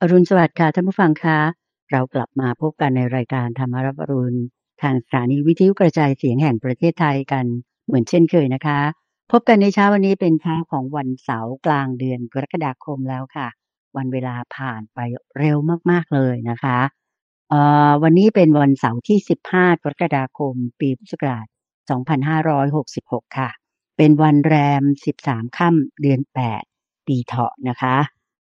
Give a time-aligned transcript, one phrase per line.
[0.00, 1.38] อรุณสวัสดิ์ค่ะท่านผู้ฟังคะ
[1.90, 4.38] เรากลับมาพบกันในรายการธรรมรับอรุณ
[4.82, 7.44] ทางสถานีวิทยุกระจายเสียงแห่งประเทศไทยกัน
[7.86, 8.80] เหมือนเช่นเคยนะคะ
[9.32, 13.48] พบกันในเช้าวันนี้เป็นเช้าของวันเสาร์กลางเดือนกรกฎาคมแล้วค่ะ
[13.96, 14.98] วันเวลาผ่านไป
[15.38, 15.58] เร็ว
[15.90, 16.78] มากๆเลยนะคะ
[17.48, 19.18] เอ่อวันนี้เป็นวันเสาร์ที่
[19.52, 21.46] 15 กรกฎาคม ปีพุทธศักราช
[22.40, 23.50] 2566 ค่ะ
[23.96, 24.82] เป็นวันแรม
[25.20, 26.20] 13 ค่ำเดือน
[26.64, 27.96] 8 ปีเถาะนะคะ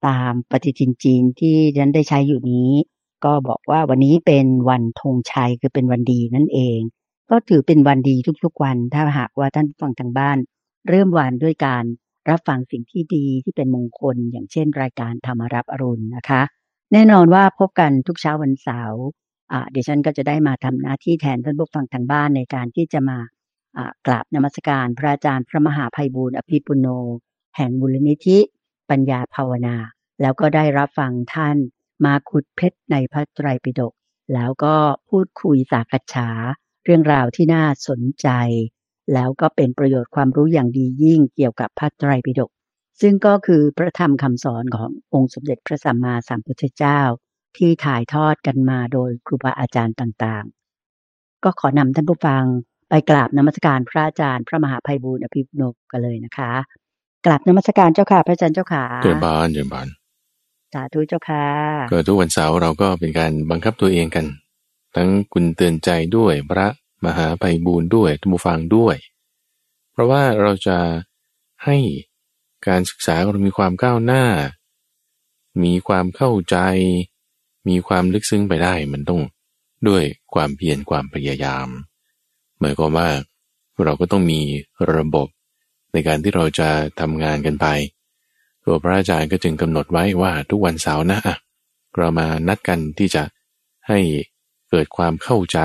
[0.07, 2.71] ตามปฏิทินจีนที่ฉันได้ใช้อยู่นี้
[3.25, 6.81] ก็บอกว่าวันนี้เป็นวันธงชัยคือเป็นวันดีนั่นเอง
[7.31, 10.39] ก็ถือเป็นวันดีทุกๆวัน ถ้าหากว่าท่านฟังทางบ้าน
[10.89, 11.85] เริ่มวันด้วยการ
[12.31, 16.43] รับฟังสิ่งที่ดีที่เป็นมงคล อย่างเช่น รายการธรรมรับอรุณนะคะ
[16.93, 19.03] แน่นอนว่าพบกันทุกเช้าวันเสาร์
[19.53, 23.19] อ่าดิฉันก็จะได้มาทำหน้าที่แทนท่านผู้ฟังทางบ้านในการที่จะมา
[23.77, 26.87] อ่ากราบนมัสการพระอาจารย์พระมหาภัยบูร์อภิปุโน
[27.57, 28.39] แห่งมูลนิธิ
[28.91, 29.77] ปัญญาภาวนา
[30.21, 31.57] แล้วก็ได้รับฟังท่าน
[32.05, 33.93] มาขุดเพชรในพระไตรปิฎก
[34.35, 34.77] แล้วก็
[35.09, 36.29] พูดคุยสากัฉา
[36.85, 38.29] เรื่องราวที่น่าสนใจ
[39.13, 42.51] แล้วก็เป็นประโยชน์ความรู้อย่างดียิ่งเกี่ยวกับพระไตรปิฎก
[43.01, 47.01] ซึ่งก็คือพระธรรมคำสอนขององค์สมเด็จพระสัมมาสัมพุทธเจ้า
[47.57, 52.45] ที่ถ่ายทอดกันมาโดยครูบาอาจารย์ต่างๆ ก็ขอนำท่านผู้ฟัง
[52.89, 56.53] ไปกราบนมัสการพระอาจารย์พระมหาภัยบูร์อภิปุโนกันเลยนะคะ
[57.27, 59.87] กราบนมัสการเจ้าค่ะพระอาจารย์เจ้าค่ะเจริญบานเจริญบาน
[60.75, 61.47] สาธุเจ้าค่ะ
[61.91, 64.27] ก็ทุกวันเสาร์เราก็เป็นการบังคับตัวเองกัน
[64.97, 66.69] ทั้งคุณเตือนใจด้วยพระ
[67.05, 68.97] มหาไพบูลย์ด้วยทุกฟังด้วย
[69.93, 70.79] เพราะว่าเราจะ
[71.65, 71.77] ให้
[72.67, 74.25] การศึกษาเรามีความก้าวหน้า
[75.63, 76.57] มีความเข้าใจ
[77.69, 79.21] มีความลึกซึ้งไปได้มันต้อง
[79.89, 80.03] ด้วย
[80.35, 81.69] ความเพียรความพยายาม
[82.61, 83.09] หมายความว่า
[83.85, 84.41] เราก็ต้องมี
[84.95, 85.29] ระบบ
[85.93, 86.69] ในการที่เราจะ
[87.01, 87.67] ทำงานกันไป
[88.65, 91.37] ตัวพระอาจารย์ก็จึงกำหนดไว้ว่าทุกวันเสาร์นะอะ
[91.97, 93.23] เรามานัดกันที่จะ
[93.89, 93.99] ให้
[94.71, 95.59] เกิดความเข้าใจ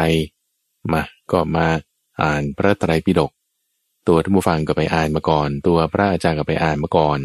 [0.92, 1.68] มาก็มา
[2.22, 3.32] อ่านพระไตรปิฎก
[4.08, 7.20] ตัวท่านผู้ฟังก็ไปอ่านมาก่อน ตัวพระอาจารย์ก็ไปอ่านมาก่อน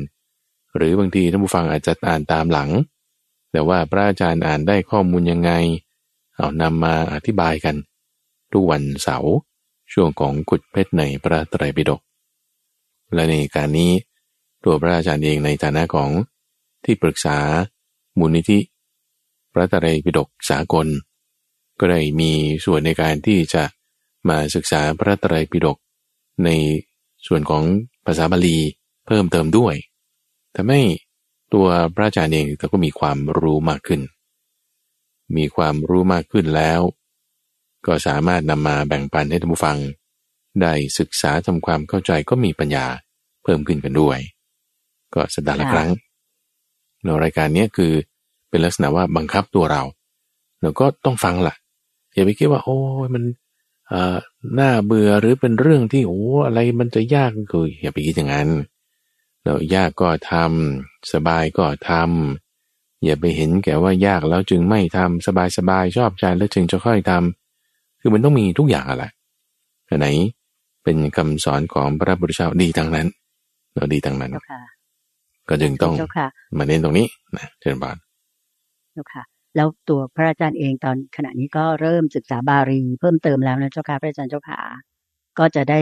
[0.77, 2.71] หรือบางทีท่านผู้ฟังอาจจะอ่านตามหลัง
[3.53, 5.53] แต่ว่าพระอาจารย์อ่านได้ข้อมูลยังไง
[6.37, 7.77] เอานำมาอธิบายกัน
[8.53, 9.33] ทุกวันเสาร์
[9.93, 12.01] ช่วงของขุดเพชรในพระไตรปิฎก
[13.15, 13.93] และในการนี้
[14.65, 16.11] ตัวพระอาจารย์เองในฐานะของ
[16.85, 17.39] ที่ปรึกษา
[18.19, 18.59] มูลนิธิ
[19.53, 20.87] พระตรัยปิฎกสากล
[21.81, 22.33] ก็ได้มี
[22.65, 23.63] ส่วนในการที่จะ
[24.29, 25.77] มาศึกษาพระตรัยปิฎก
[26.45, 26.51] ใน
[27.27, 27.65] ส่วนของ
[28.07, 28.59] ภาษาบาลี
[29.07, 29.75] เพิ่มเติมด้วย
[30.55, 30.83] ทำให้
[31.53, 34.01] ตัวพระอาจารย์เองก็มีความรู้มากขึ้น
[35.37, 36.81] มีความรู้มากขึ้นแล้ว
[37.87, 39.79] ก็สามารถนำมาแบ่งปันให้ท่านผู้ฟัง
[40.63, 42.87] ได้ศึกษาทำความเข้าใจก็มีปัญญา
[43.43, 44.19] เพิ่มขึ้นกันด้วย
[45.15, 45.91] ก็สัปดาห์ละครั้ง
[47.03, 47.93] ในรายการนี้คือ
[48.49, 49.83] เป็นลักษณะว่าบังคับตัวเรา
[50.61, 51.55] เราก็ต้องฟังละ่ะ
[52.15, 53.25] อย่าไปคิดว่า โอ้ยมัน
[53.89, 54.17] เอ่อ
[54.59, 58.49] น่าเบื่อหรือเป็นเรื่องที่โอ้อะไรมันจะยากคืออย่าไปคิดอย่างนั้น
[59.45, 69.05] เรายากก็ทำสบายก็ทำอย่าไปเห็นแก่ว่ายากแล้วจึงไม่ทำสบายสบายชอบใจแล้วจึงจะค่อยทำคือมันต้องมีทุกอย่างอะไร
[69.89, 70.07] อันไหน
[70.85, 73.07] เป็นคำสอนของพระพุทธเจ้าดีทั้งนั้น
[73.75, 74.74] เราดีทั้งนั้นเจ้าค่ะ
[75.49, 76.29] ก็จึงต้องเจ้าค่ะ
[76.59, 77.07] มาเน้นตรงนี้
[77.37, 77.97] นะเชิญบาน
[78.93, 79.23] เจ้าค่ะ
[79.57, 84.59] แล้วตัวพระอาจารย์เองตอนขณะนี้ก็เริ่มศึกษาบาลีเพิ่มเติมแล้วนะเจ้าค่ะพระอาจารย์เจ้าค่ะ
[85.39, 85.81] ก็จะได้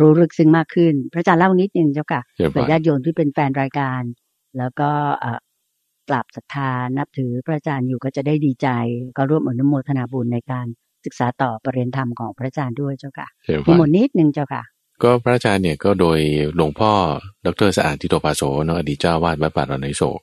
[0.00, 4.02] รู้ลึกซึ้งมากขึ้น พระอาจารย์เล่านิดนึงเจ้าค่ะเชิญเผื่บาอนญาติโยมที่เป็นแฟนรายการ
[4.58, 5.40] แล้วก็เอ่อ
[6.08, 8.68] กราบศรัทธานับถือพระอาจารย์อยู่ก็จะได้ดีใจ
[9.16, 10.66] ก็ร่วมอนุโมทนาบุญในการ
[11.04, 14.62] ศึกษาต่อประเรียนธรรมของพระอาจารย์ด้วยเจ้าค่ะเชิญมีบาหมนดนิดนึงเจ้าค่ะ
[15.02, 16.20] ก็พระอาจารย์เนี่ยก็โดย
[16.56, 16.92] หลวงพ่อ
[17.46, 20.20] ดรสะอาดทิโตภาโสเนาะอดีตเจ้าวาดวัดป่าดอนไนโศก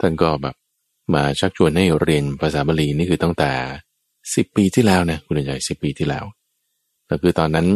[0.00, 0.54] ท่านก็แบบ
[1.14, 3.50] มาชักชวนให้เรียนภาษาบาลีนี่คือตั้งแต่
[4.34, 6.24] สิบปีที่แล้วนะคุณใหญ่สิบปีที่แล้ว
[7.10, 7.66] ก็คือตอนนั้น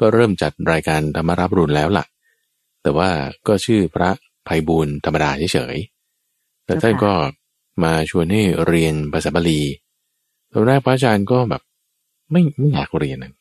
[0.00, 2.04] ก็เริ่มจัดรายการธรรมรับรุนแล้วล่ะ
[2.82, 3.10] แต่ว่า
[3.48, 4.10] ก็ชื่อพระ
[4.48, 7.12] ภัยบูลธรรมดาเฉยๆแต่ท่านก็
[7.84, 9.60] มาชวนให้เรียนภาษาบาลี
[10.52, 11.62] ตอนแรกพระอาจารย์ก็แบบ
[12.30, 13.32] ไม่ไม่อยากเรียนนะ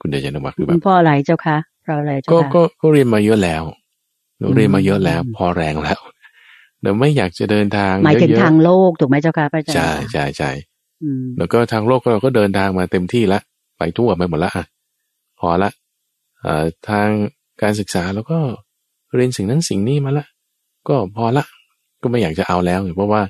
[0.00, 3.62] คุณเดชนวัฒน์คือแบบพ่ออะไรเจ้าค่ะ เพราะอะไรเจ้าก็ค่ะก็ก็เรียนมาเยอะแล้ว
[4.38, 6.00] หนูอืมเรียนมาเยอะแล้ว พอแรงแล้ว
[6.80, 10.50] เดี๋ยวไม่อยากจะเดินทางหมายถึงเยอะๆทางโลกถูกไหมเจ้าค่ะพระอาจารย์ใช่ใช่ใช่
[11.02, 13.40] อืมแล้วก็ทางโลกเราก็เดินทางมาเต็มที่ละ
[13.78, 14.66] ไปทั่วไปหมดละอะ
[15.40, 15.70] พอละ
[16.40, 17.08] เอ่อทาง
[17.62, 18.38] การศึกษาแล้วก็
[19.14, 20.26] เรียนสิ่งนั้นสิ่งนี้มาละ
[20.88, 21.44] ก็พอละ
[22.02, 23.22] ก็ไม่อยากจะเอาแล้วเพราะว่า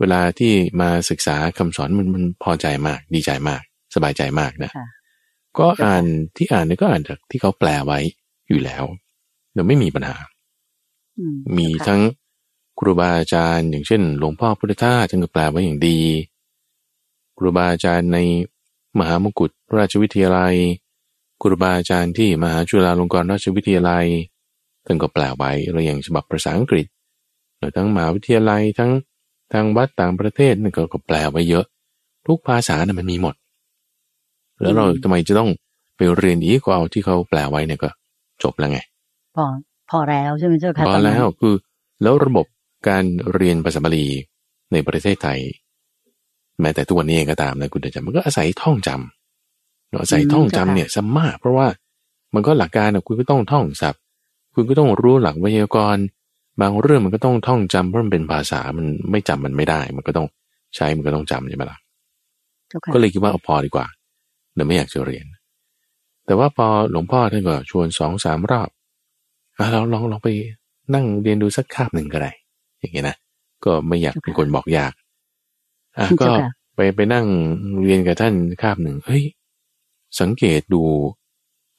[0.00, 3.60] เวลาที่มาศึกษาคำสอนมันมันพอใจมาก ดีใจมาก
[3.94, 4.86] สบายใจมากนะค่ะ
[5.58, 6.04] ก็อ่าน
[6.36, 7.98] ที่อ่านเนี่ยก็อ่านจากที่เขาแปลไว้
[8.48, 8.84] อยู่แล้ว
[9.52, 10.16] เดี๋ยวไม่มีปัญหา
[11.18, 11.24] อื
[11.58, 12.02] มีเจ้าค่ะทั้ง
[12.78, 16.00] ครูบาอาจารย์ อย่างเช่น หลวงพ่อพุทธทาสท่านก็แปลไว้อย่างดี
[17.38, 18.18] ครูบาอาจารย์ใน
[18.98, 20.54] มหามกุฏราชวิทยาลัย
[21.42, 24.06] ครูบาอาจารย์ที่มหาจุฬาลงกรณราชวิทยาลัย
[24.86, 26.86] ท่านก็แปลไว้เราอย่างฉบับภาษาอังกฤษ
[27.76, 28.90] ทั้งมหาวิทยาลัยทั้ง
[29.52, 31.64] ทางวัดต่างประเทศนั่นก็แปลไว้เยอะ
[32.26, 33.34] ทุกภาษานะมันมีหมด
[34.62, 35.50] แล้วเราทำไมจะต้อง
[35.96, 37.90] ไปเรียนอีกก็เอาที่เขาแปลไว้เนี่ยก็
[38.42, 38.78] จบแล้วไง
[39.36, 39.44] พอ
[39.90, 41.54] พอแล้วใช่ไหมเจ้าค่ะพอแล้วคือ
[42.02, 42.46] แล้วระบบ
[42.88, 43.04] การ
[43.34, 44.06] เรียนภาษาบาลี
[44.72, 45.38] ในประเทศไทย
[46.60, 51.66] แม้แต่ตัวนี้เองก็ตามนะคุณเดชมันก็อาศัยท่องจำอาศัยท่องจำเนี่ยซะมากเพราะว่า
[52.34, 54.00] มันก็หลักการนะคุณก็ต้องท่องศัพท์
[54.54, 56.04] คุณก็ต้องรู้หลักไวยากรณ์
[56.60, 60.26] บางเรื่องมันก็ต้องท่องจำเพราะมันเป็นภาษามันไม่จำมันไม่ได้ มันก็ต้อง
[60.76, 61.78] ใช้มันก็ต้องจำใช่ไหมล่ะ
[62.92, 63.86] ก็เลยคิดว่าเอาพอดีกว่า
[64.54, 65.26] เดี๋ยวไม่อยากจะเรียน
[66.26, 68.68] แต่ว่าพอหลวงพ่อท่านก็ชวนสองสามรอบ
[69.56, 70.28] เราลองลองไป
[70.94, 72.30] นั่งเรียนดูสักคาบหนึ่งก็ได้
[72.80, 73.16] อย่างเงี้ยนะ
[73.64, 74.92] ก็ไม่อยากเป็นคนบอกยาก
[75.98, 76.30] อะก็
[76.74, 77.26] ไปไปนั่ง
[77.82, 79.24] เรียนกับท่านคาบหนึ่ง เฮ้ย
[80.20, 80.82] สังเกตดู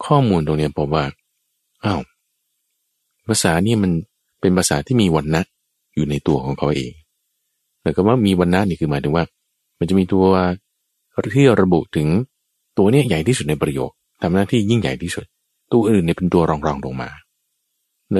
[0.05, 1.05] ข้อมูลตรงนี้ผมว่า
[1.85, 2.01] อ้าว
[3.27, 3.91] ภาษานี่มัน
[4.41, 5.41] เป็นภาษาที่มีวันนะ
[5.93, 6.91] อยู่ในตัวของเขาเอง
[7.81, 9.25] แล้วก็ว่ามีวันนะนี่คือหมายถึงว่า
[9.79, 10.25] มันจะมีตัว
[11.35, 12.07] ที่ระบุถึง
[12.77, 13.91] ตัวเนี้ยใหญ่ที่สุดในประโยค
[14.21, 15.25] ทำหน้าที่ยิ่งใหญ่ที่สุด
[15.71, 17.09] ตัวอื่นเนี่ยเป็นตัวรองรองลงมา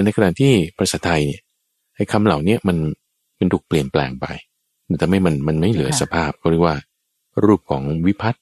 [0.05, 1.41] ในขณะที่ภาษาไทยเนี่ย
[1.95, 2.77] ไอ้คำเหล่านี้มัน
[3.37, 4.25] เป็นถูกเปลี่ยนแปลงไป
[4.99, 6.77] แต่ไม่มันมันไม่เหลือสภาพเขาเรียกว่า
[7.45, 8.41] รูปของวิพัฒน์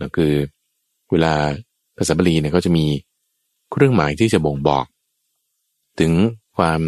[0.00, 0.32] ก็คือ
[1.10, 1.34] เวลา
[1.96, 2.86] ภาษาบาลีเนี่ยก็จะมี
[3.70, 4.86] เครื่องหมายที่จะบ่งบอก
[6.00, 6.12] ถึง
[6.56, 6.80] ความ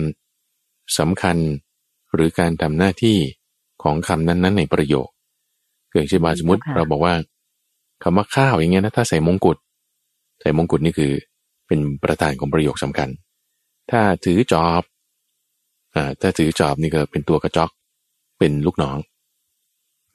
[0.99, 1.37] สำคัญ
[2.15, 3.19] หรือการทำหน้าที่
[3.83, 5.09] ของคำนั้นๆ ในประโยค
[5.91, 7.15] เกิดเช่นบาสมมติเราบอกว่า
[8.03, 9.57] คำว่าข้าวอย่างเงี้ยนะถ้าใส่มงกุฎ
[10.41, 11.13] ใส่มงกุฎนี่คือ
[11.67, 13.09] เป็นประธานของประโยคสำคัญ
[13.91, 14.83] ถ้าถือจอบ
[15.95, 17.71] อ่าถ้าถือจอบนี่ก็เป็นตัวกระจอก
[18.39, 18.99] เป็นลูกน้อง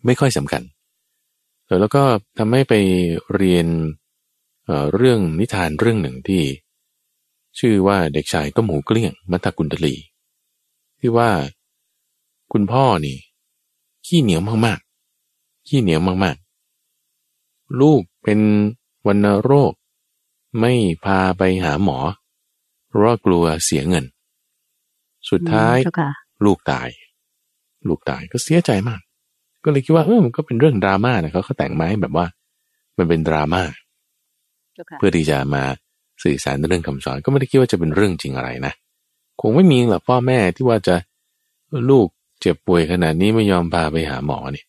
[0.05, 0.63] ไม่ค่อยสำคัญ
[1.79, 2.03] แล้วก็
[2.37, 2.73] ทำให้ไป
[3.35, 3.67] เรียน
[4.65, 6.43] เเรื่องนิทานเรื่องหนึ่งที่
[7.59, 9.95] ชื่อว่าเด็กชายต้มหูเกลี้ยงมัตตกุลตลี
[10.99, 11.29] ที่ว่า
[12.51, 13.17] คุณพ่อนี่
[14.05, 16.48] ขี้เหนียวมากๆ ขี้เหนียวมากๆ
[17.81, 18.39] ลูกเป็น
[19.07, 19.73] วันโรค
[20.59, 20.73] ไม่
[21.05, 21.97] พาไปหาหมอ
[22.87, 24.05] เพราะกลัวเสียเงิน
[25.29, 25.77] สุดท้าย
[26.45, 26.89] ลูกตาย
[27.87, 29.01] ลูกตายก็เสียใจมาก
[29.63, 32.25] ก็เลยคิดว่าเออมันก็เป็นเรื่องดราม่านะเขาเขาแต่งมาให้แบบว่า
[32.97, 33.63] มันเป็นดราม่า
[34.97, 35.63] เพื่อที่จะมา
[36.23, 38.73] สื่อสารเรื่องคำสอนก็ไม่ได้คิดว่าจะเป็นเรื่องจริงอะไรนะ
[39.41, 40.95] คงไม่มีหรอกพ่อแม่ที่ว่าจะ
[41.89, 42.07] ลูก
[42.41, 44.65] เจ็บป่วยขนาดนี้ไม่ยอมพาไปหาหมอเนี่ย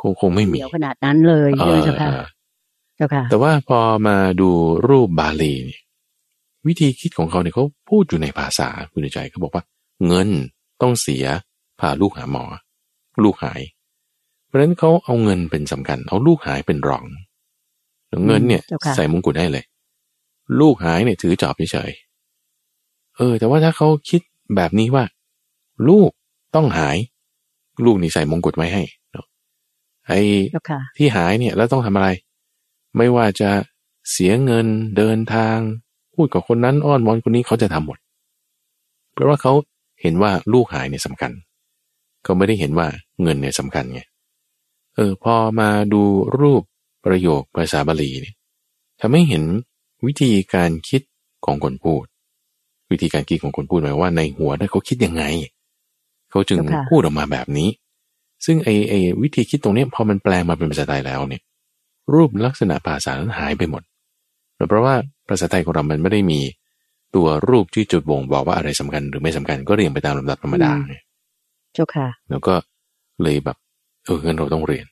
[0.00, 1.50] คงคงไม่มีขนาดนั้นเลย
[1.84, 2.10] เจ้าค่ะ
[2.96, 4.50] เจ้าค่ะ แต่ว่าพอมาดู
[4.88, 5.80] รูปบาลีเนี่ย
[6.66, 9.64] วิธีคิดของเขาเนี่ยเขาพูดอยู่ในภาษาคุณใจเขาบอกว่า
[10.06, 10.28] เงิน
[10.82, 11.24] ต้องเสีย
[11.80, 12.44] พาลูกหาหมอ
[13.24, 13.60] ลูกหาย
[14.46, 17.04] เพราะฉะนั้นเขาเอาเงินเป็นสำคัญ เอาลูกหายเป็นรอง
[18.26, 18.62] เงินเนี่ย
[18.96, 19.64] ใส่มงกุฎให้เลย
[20.60, 21.90] ลูกหายเนี่ยถือจอบเฉย
[23.16, 24.20] เออ แต่ว่าถ้าเขาคิด
[24.56, 25.04] แบบนี้ว่า
[25.88, 26.10] ลูก
[26.54, 26.96] ต้องหาย
[27.84, 28.82] ลูกนี่ใส่มงกุฎไว้ให้
[30.10, 30.20] ไอ้
[30.96, 32.08] ที่หายเนี่ยแล้วต้องทำอะไร
[32.96, 33.50] ไม่ว่าจะ
[34.10, 34.66] เสียเงิน
[34.96, 35.56] เดินทาง
[36.14, 37.98] พูดกับคนนั้นอ้อนวอนคนนี้เขาจะทำหมด
[39.12, 39.52] เพราะว่าเขา
[40.02, 41.32] เห็นว่าลูกหายเนี่ยสำคัญ
[42.24, 42.86] เขาไม่ได้เห็นว่า
[43.22, 44.00] เงินเนี่ยสำคัญไง
[44.96, 46.02] เออพอมาดู
[46.38, 46.62] รูป
[47.04, 48.34] ประโยคภาษาบาลีเนี่ย
[49.00, 49.44] ทำให้เห็น
[50.06, 51.02] วิธีการคิด
[51.46, 52.04] ของคนพูด
[52.90, 55.24] วิธีการคิดของคนพูดหมายว่าในหัวนั้นเขาคิดยังไง
[56.30, 56.58] เขาจึง
[56.90, 57.68] พูดออกมาแบบนี้
[58.44, 61.42] ซึ่งไอไอวิธีคิดตรงนี้พอมันแปลงมาเป็นภาษาไทยแล้วเนี่ย
[62.14, 63.82] รูปลักษณะภาษานั้นหายไปหมด
[64.68, 64.94] เพราะว่า
[65.28, 66.40] ภาษาไทยของเรามันไม่ได้มี
[67.14, 70.94] ตัวรูปที่จุดบ่งบอกว่าอะไรสำคัญหรือไม่สำคัญก็เรียงไปตามลำดับธรรมดาไง
[71.74, 72.54] เจ้าค่ะ แล้วก็
[73.22, 73.56] เลยแบบ
[74.04, 74.86] เอองั้นเราต้องเรียน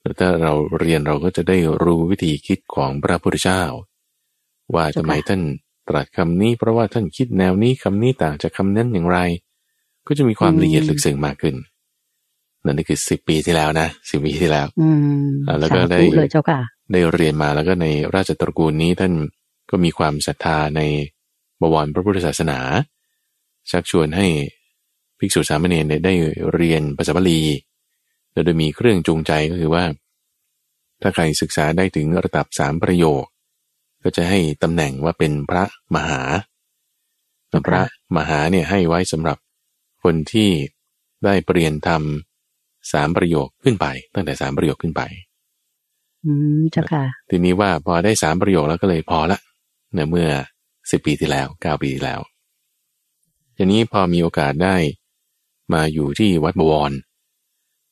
[0.00, 3.62] แล้วถ้าเราเรียนเราก็จะได้รู้วิธีคิดของพระพุทธเจ้า
[4.74, 5.40] ว่าทำไมท่าน
[5.88, 9.18] ตรัสคำนี้ เพราะว่าท่านคิดแนวนี้คำนี้ต่างจากคานั้นอย่างไร
[10.06, 11.54] ก็จะมีความละเอียดลึกซึ้งมากขึ้น
[12.64, 14.88] นั่นนี่คือสิบปีที่แล้วนะสิบปีที่แล้ว อื
[15.26, 15.28] ม
[15.60, 16.60] แล้วก็ได้เลยเจ้าค่ะ
[16.92, 19.12] ได้เรียนมาแล้วก็ในราชตระกูลนี้ท่าน
[19.70, 20.80] ก็มีความศรัทธาใน
[21.60, 22.58] บวรพระพุทธศาสนา
[23.70, 24.26] ชักชวนให้
[25.18, 26.14] ภิกษุสามเณรได้
[26.54, 27.42] เรียนภาษาบาลี
[28.32, 29.84] โดยมีเครื่องจูงใจก็คือว่า
[31.02, 33.24] ถ้าใครศึกษาได้ถึงระดับสามประโยค
[34.02, 36.22] ก็จะให้ตำแหน่งว่าเป็นพระมหา
[37.66, 37.82] พระ
[38.16, 39.38] มหาเนี่ยให้ไว้สำหรับ
[40.02, 40.50] คนที่
[41.24, 42.27] ได้เปลี่ยนทำ
[42.92, 45.02] สามประโยคขึ้นไป ตั้งแต่สามประโยคขึ้นไป
[46.24, 49.38] อืมจ้าค่ะ ทีนี้ว่าพอได้สามประโยคแล้วก็เลยพอละ
[49.94, 50.28] ในเมื่อ
[50.90, 52.20] สิบปีที่แล้วเก้าปีที่แล้ว
[53.56, 54.76] ทีนี้พอมีโอกาสได้
[55.72, 56.92] มาอยู่ที่วัดบวร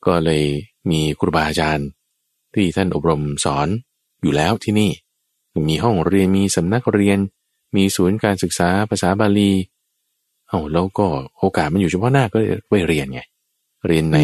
[0.06, 0.44] ก็เลย
[0.90, 1.88] มีครูบาอาจารย์
[2.54, 3.68] ที่ท่านอบรมสอน
[4.22, 4.90] อยู่แล้วที่นี่
[5.68, 7.18] มีห้องเรียนมีสำนักเรียน
[7.76, 9.52] มีศูนย์การศึกษาภาษาบาลี
[10.48, 11.06] เอาแล้วก็
[11.38, 12.38] โอกาสมันอยู่เฉพาะหน้าก็
[12.68, 13.20] ไปเรียนไง
[13.86, 14.18] เรียนใน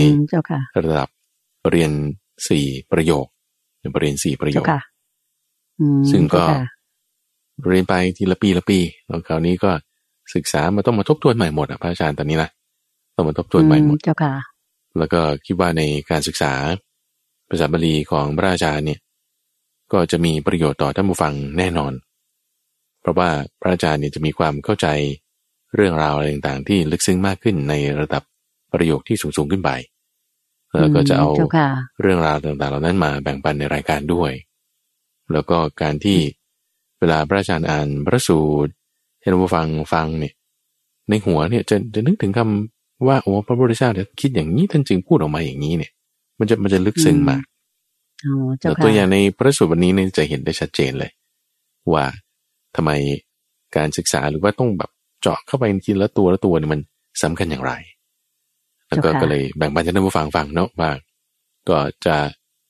[0.76, 1.09] ระดับ
[1.71, 1.90] เรียน
[2.49, 3.26] สี่ประโยค
[4.00, 4.66] เรียนสี่ประโยค
[6.11, 6.45] ซึ่งก็
[7.69, 9.71] เรียนไปทีละปีละปีแล้วคราวนี้ก็
[10.35, 12.50] ศึกษามาต้องมาทบทวนใหม่หมดอะพระอาจารย์ตอนนี้นะ
[13.16, 14.35] ต้องมาทบทวนใหม่หมดเจ้าค่ะ
[14.99, 16.52] แล้วก็คิดว่าในการศึกษา
[17.49, 19.00] ภาษาบาลีของพระอาจารย์เนี่ย
[19.92, 21.92] ก็จะมีประโยชน์ต่อท่านผู้ฟังแน่นอน
[23.00, 23.28] เพราะว่า
[23.61, 24.87] พระอาจารย์เนี่ยจะมีความเข้าใจ
[25.75, 28.23] เรื่องราวอะไรต่างๆ ที่ลึกซึ้งมากขึ้นในระดับ
[28.73, 29.71] ประโยคที่สูงๆขึ้นไป
[30.81, 31.29] แล้วก็จะเอา
[32.02, 34.33] เรื่องราวต่างๆ เหล่านั้นมาแบ่งปันในรายการด้วย
[35.33, 36.19] แล้วก็การที่
[36.99, 38.73] เวลาพระอาจารย์อ่านพระสูตร
[39.21, 40.35] ให้เราฟังฟังเนี่ย
[41.09, 45.91] ในหัวเนี่ยจะจะนึกถึงคำว่าโอ้พระพุทธเจ้าเนี่ยคิดอย่างนี้ท่านจึงพูดออกมาอย่างนี้เนี่ย
[46.38, 47.43] มันจะมันจะลึกซึ้งมาก
[48.61, 51.11] แต่ตัวอย่างในพระสูตรวันนี้เนี่ยจะเห็นได้ชัดเจนเลย
[51.93, 52.05] ว่า
[52.76, 52.91] ทำไม
[53.76, 54.91] การศึกษาหรือว่าต้องแบบ
[55.23, 56.81] เจาะเข้าไปทีละตัวละตัวเนี่ยมัน
[57.23, 57.73] สำคัญอย่างไร
[58.94, 60.90] แล้วก็ก็เลยแบ่งปันให้ท่านผู้ฟังฟังเนาะว่า
[61.68, 62.16] ก็จะ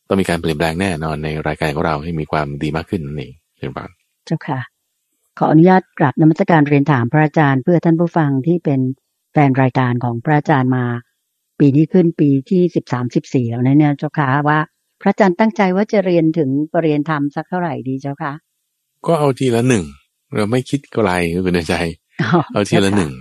[0.09, 3.91] ต้องมีการเปลี่ยนแปลงแน่นอนในรายการของเราให้มีความดีมากขึ้นนั่นเองเช่นกัน
[4.27, 4.61] เจ้าค่ะ
[5.39, 8.81] ขออนุญาตกราบนมัสการเรียนถามพระอาจารย์ เพื่อท่านผู้ฟังที่เป็น
[9.33, 10.85] แฟนรายการของพระอาจารย์มา
[11.59, 14.59] ปีนี้ขึ้นปีที่สิบสามสิบสี่แล้วนะเนี่ยเจ้าค่ะว่า
[15.01, 18.33] พระอาจารย์ตั้งใจว่าจะเรียนถึงปรริญญาธรรมสักเท่าไหร่ดีเจ้าค่ะ
[19.07, 19.85] ก็เอาทีละหนึ่ง
[20.35, 21.11] เราไม่คิดไกล
[21.45, 21.75] คือในใจ
[22.53, 23.13] เอาทีละหนึ่ง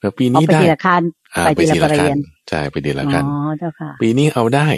[0.00, 1.02] แล้วปีนี้ได้ไปทีละขั้น
[1.44, 3.24] ไปทีละขั้นใช่ไปทีละขั้น
[4.00, 4.68] ปีนี้เอาได้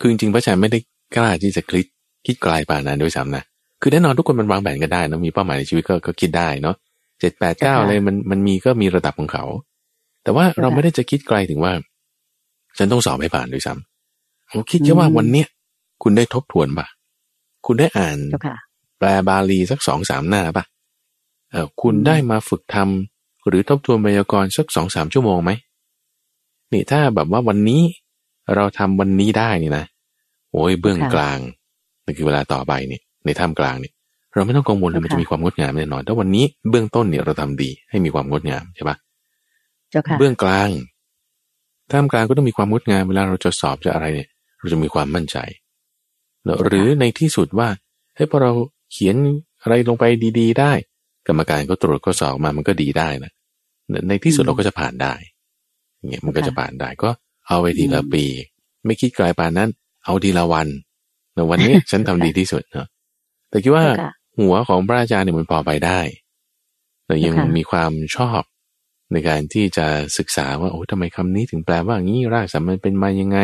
[0.00, 0.78] คือจริงๆพระอาจารย์ไม่ได้
[1.16, 1.86] กล้าที่จะคิด
[2.26, 3.42] คิดไกลป่านนั้นด้วยซ้ำนะ
[3.80, 6.76] คือแน่นอนทุกคนมันวางแผนกันได้นะมีเป้าหมายในชีวิตก็ก็คิดได้เนาะ
[7.20, 9.44] เจ็ดแปดเก้าอะไรมันมันมีก็มีระดับของเขา
[10.22, 11.72] แต่ว่าเราไม่ได้จะคิดไกลถึงว่า
[12.78, 15.46] ฉันต้องสอบให้ผ่านด้วยซ้ำผมคิดแค่ว่าวันเนี้ย
[16.02, 16.86] คุณได้ทบทวนปะ
[17.66, 18.18] คุณได้อ่าน
[18.98, 20.64] แปลบาลีสักสองสามหน้าปะ
[21.50, 25.50] เออคุณได้มาฝึกทำ หรือทบทวนไวยากรณ์สักสองสามชั่วโมงไหม
[26.72, 27.82] นี่ถ้าแบบว่าวันนี้
[28.54, 29.84] เราทำวันนี้ได้นี่นะ
[30.52, 31.38] โอ้ยเบื้องกลาง
[32.04, 33.92] นั่นคือเวลาต่อไปนี่ในท่ามกลางเนี่ย
[34.34, 38.96] เราไม่ต้องกังวลเลยมันจะมีความงดงามแน่นอนถ้าวันนี้เบื้องต้นเนี่ยเราทำดีให้มีความงดงามใช่ปะ
[40.18, 40.68] เบื้องกลาง
[41.92, 44.28] ท่ามกลางก็ต้องมีความงดงามเวลาเราจะสอบจะอะไรเนี่ย
[44.58, 45.36] เราจะมีความมั่นใจ
[46.64, 47.68] หรือในที่สุดว่า
[48.14, 48.52] เฮ้ยพอเรา
[48.92, 49.16] เขียน
[49.62, 50.04] อะไรลงไป
[50.38, 50.72] ดี ๆ ได้
[51.28, 53.32] กรรมการก็ตรวจก็สอบมามันก็ดีได้นะ
[54.08, 55.14] ในที่สุดเราก็จะผ่านได้
[56.10, 57.10] เงี้ยมันก็จะผ่านได้ก็
[57.48, 58.24] เอาไปทีละปี
[58.86, 59.70] ไม่คิดไกลปานนั้น
[60.04, 60.68] เอาทีละวัน
[61.34, 62.86] แต่วันนี้ฉันทำดีที่สุดเนาะ
[63.50, 63.86] แต่คิดว่า
[64.38, 66.00] หัวของพระอาจารย์เนี่ยมันพอไปได้
[67.06, 68.42] แต่ยังมีความชอบ
[69.12, 69.86] ในการที่จะ
[70.18, 73.38] ศึกษาว่าโอ้ทำไมคำนี้ถึงแปลว่างี้รากศัพท์มันเป็นมายังไง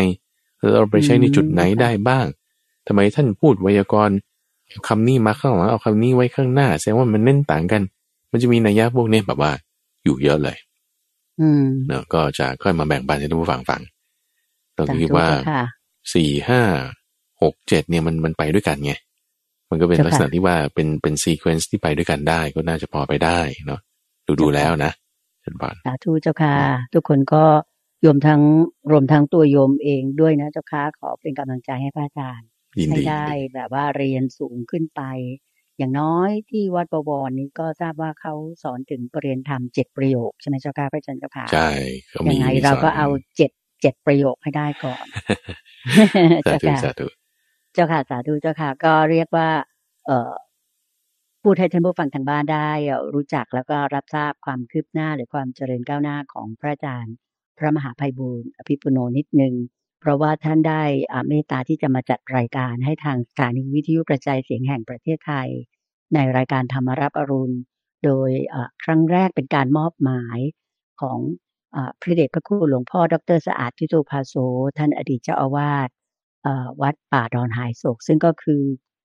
[0.76, 2.26] เราไปใช้ในจุดไหนได้บ้าง
[2.87, 4.17] ทำไมท่านพูดไวยากรณ์
[4.88, 7.83] คำนี้มาข้างหลังเอาคำนี้ไว้ข้างหน้าแสดงว่ามันเน้นต่างกัน
[8.31, 9.52] มันจะมีนัยยะพวกนี้แบบว่า
[10.04, 10.57] อยู่เยอะเลย
[11.40, 13.83] อืมเนาะก็จะค่อยมาแบ่งปันให้ท่านผู้ฟังฟัง
[14.75, 15.28] เราคิดว่า
[16.14, 16.62] สี่ห้า
[17.43, 18.93] หกเจ็ดเนี่ยมันมันไปด้วยกันไง
[19.71, 23.81] มันก็เป็นลักษณะที่ว่าเป็นเป็น sequence ที่ไปด้วยกันได้ก็น่าจะพอไปได้เนาะ
[24.26, 24.93] ดูดูแล้วนะ
[25.40, 26.54] เชิญบานสาธุเจ้าค่ะ
[26.95, 27.45] ทุกคนก็
[28.02, 28.43] โยมทั้ง
[28.93, 32.49] รวมทั้งตัวโยมเองด้วยนะเจ้าค่ะขอเป็นกำลังใจให้พระอาจารย์
[32.90, 35.02] ให้ได้แบบว่าเรียนสูงขึ้นไป
[35.78, 41.71] อย่างน้อยที่วัดบวรนี้ก็ทราบว่าเขาสอนถึงปรริญญาธรรมเจ็ดประโยคใช่ไหมเจ้าค่ะพระอาจารย์เจ้าค่ะใช่
[42.28, 43.50] ยังไงเราก็เอาเจ็ด
[43.83, 45.07] เจ็ดประโยคให้ได้ก่อน
[46.45, 46.78] เจ้าค่ะ
[47.75, 49.49] เจ้าค่ะสาธุเจ้าค่ะ ก็เรียกว่า
[50.07, 50.33] เอ่อ
[51.43, 52.71] พูดให้ท่านผู้ฟังทางบ้านได้
[53.14, 57.14] รู้จักแล้วก็รับทราบความคืบหน้าหรือความเจริญก้าวหน้าของพระอาจารย์
[57.59, 59.54] พระมหาภัยบูร์อภิปุโนนิดนึง
[60.05, 60.83] เพราะว่าท่านได้
[61.29, 65.49] เมตตาที่จะมาจัดรายการให้ทางสถานีวิทยุกระจายเสียงแห่งประเทศไทย
[66.15, 67.57] ในรายการธรรมรับอรุณ
[68.05, 68.31] โดย
[68.83, 70.39] ครั้งแรกเป็นการมอบหมาย
[71.01, 71.19] ของ
[72.01, 74.35] พระเดชพระคุณหลวงพ่อดรสะอาดทิโตภาโซ
[74.79, 75.89] ท่านอดีตเจ้าอาวาส
[76.83, 78.63] วัดป่าดอนหายโศก ซึ่งก็คือ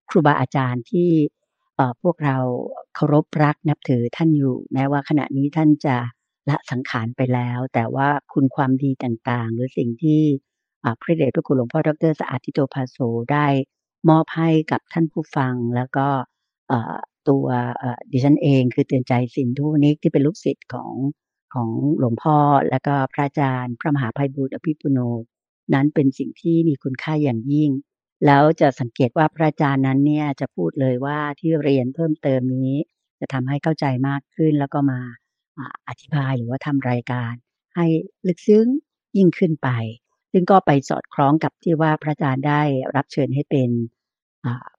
[0.09, 1.09] ครูบาอาจารย์ที่
[2.01, 2.37] พวกเรา
[2.95, 5.97] เคารพรักนับถือท่านอยู่ แม้ว่าขณะนี้ท่านจะ
[6.49, 10.21] ละสังขารไปแล้ว แต่ว่าคุณความดีต่างๆ หรือสิ่งที่
[11.01, 12.97] พระเดชพระคุณหลวงพ่อดรสะอาดทิโตภาโซ
[13.31, 13.47] ได้
[14.09, 16.07] มอบให้กับท่านผู้ฟังแล้วก็
[17.29, 17.45] ตัว
[18.11, 20.93] ดิฉันเองคือเตือนใจสินทุนิกที่เป็นลูกศิษย์ของ
[21.53, 21.69] ของ
[21.99, 22.37] หลวงพ่อ
[22.69, 24.99] และก็พระอาจารย์ พระมหาภัยบุตรอภิปุโน
[25.73, 27.71] นั้นเป็นสิ่งที่มีคุณค่าอย่างยิ่ง
[28.25, 32.73] แล้วจะสังเกตว่าพระอาจารย์นั้นเนี่ยจะพูดเลยว่าที่เรียนเพิ่มเติมนี้
[33.19, 34.99] จะทำให้เข้าใจมากขึ้นแล้วก็มา
[35.87, 37.33] อธิบายหรือว่าทำรายการ
[37.75, 37.85] ให้
[38.27, 38.67] ลึกซึ้ง
[39.17, 39.69] ยิ่งขึ้นไป
[40.31, 42.61] ซึ่งก็ไปสอดคล้องกับที่ว่าพระอาจารย์ได้
[42.95, 43.69] รับเชิญให้เป็น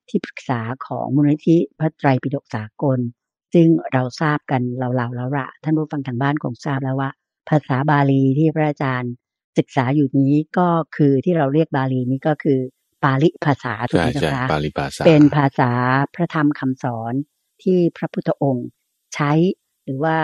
[0.08, 2.98] ที่ปรึกษาของมูลนิธิพระไตรปิฎกสากล
[3.54, 7.10] ซึ่งเราทราบกันเราๆแล้วละท่านผู้ฟังทางบ้านคงทราบแล้วว่า
[7.48, 9.12] ภาษาบาลีที่พระอาจารย์
[9.58, 12.58] ศึกษาอยู่นี้ก็คือที่เราเรียกบาลีนี้ก็คือ
[13.04, 15.70] ปาลิภาษาถูกไหมจ๊ะปาลิภาษาเป็นภาษา
[16.14, 17.12] พระธรรมคำสอน
[17.62, 18.68] ที่พระพุทธองค์
[19.14, 19.32] ใช้
[19.84, 20.16] หรือว่า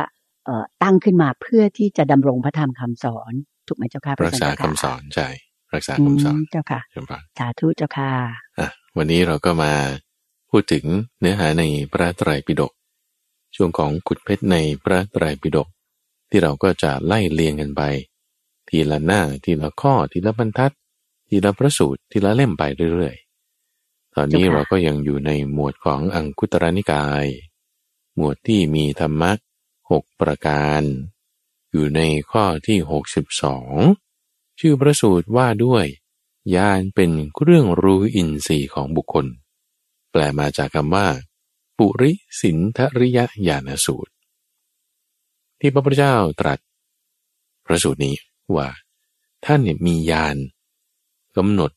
[0.83, 3.33] ตั้งขึ้นมาเพื่อที่จะดำรงพระธรรมคำสอน
[3.68, 5.28] ถูกไหมเจ้าค่ะรักษาคำสอนใช่
[5.75, 6.80] รักษาคำสอนเจ้าค่ะ
[7.38, 8.11] สาธุเจ้าค่ะ
[8.58, 9.73] อะวันนี้เราก็มา
[10.50, 10.85] พูดถึง
[11.20, 12.73] เนื้อหาในพระไตรปิฎก
[13.56, 15.68] ช่วงของขุดเพชรในพระไตรปิฎก
[16.30, 17.82] ที่เราก็จะไล่เรียงกันไป
[18.68, 20.73] ทีละหน้าทีละข้อทีละบรรทัด
[21.28, 22.62] ทีละพระสูตรทีละเล่มไป
[22.94, 27.26] เรื่อยๆ ตอนนี้เราก็ยังอยู่ในหมวดของอังคุตรนิกาย
[28.16, 29.32] หมวดที่มีธรรมะ
[29.90, 30.82] หกประการ
[31.76, 32.02] อยู่ใน
[32.33, 33.73] ข้อที่หกสิบสอง
[34.61, 35.87] ชื่อพระสูตรว่าด้วย
[36.54, 39.26] ญาณเป็นเครื่องรู้อินทรีย์ของบุคคล
[40.11, 41.06] แปลมาจากคำว่า
[41.78, 43.18] ปุริสินทริย
[43.49, 44.12] ญาณสูตร
[45.61, 46.59] ที่พระพุทธเจ้าตรัส
[47.66, 48.16] พระสูตรนี้
[48.54, 48.68] ว่า
[49.45, 50.37] ท่านเนี่ยมีญาณ
[51.37, 51.71] กำหนด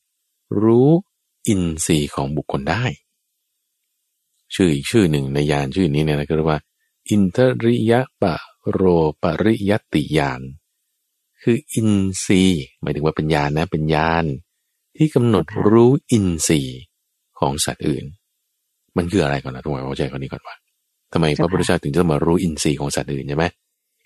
[0.63, 0.89] รู้
[1.48, 2.84] อินทรีย์ของบุคคลได้
[4.53, 6.60] ชื่ออีกชื่อหนึ่งในญาณชื่อนี้เนี่ยนะก็เรียกว่า
[7.10, 8.36] อินทริยปะ
[8.72, 8.82] โร
[9.22, 10.42] ปริยติญาณ
[11.42, 11.92] คืออิน
[12.24, 14.25] ทรีย์หมายถึงว่าเป็นญาณนะเป็นญาณ
[14.98, 16.80] ที่กำหนดรู้อินทรีย์
[17.39, 18.06] ของสัตว์อื่น
[18.98, 20.56] มันคืออะไรก่อนนะทุกคนเข้าใจก่อนนี้ก่อนว่า
[21.13, 23.46] ทำไมพระพุทธเจ้าถึงจะมารู้อินทรีย์ของสัตว์อื่นใช่ไหม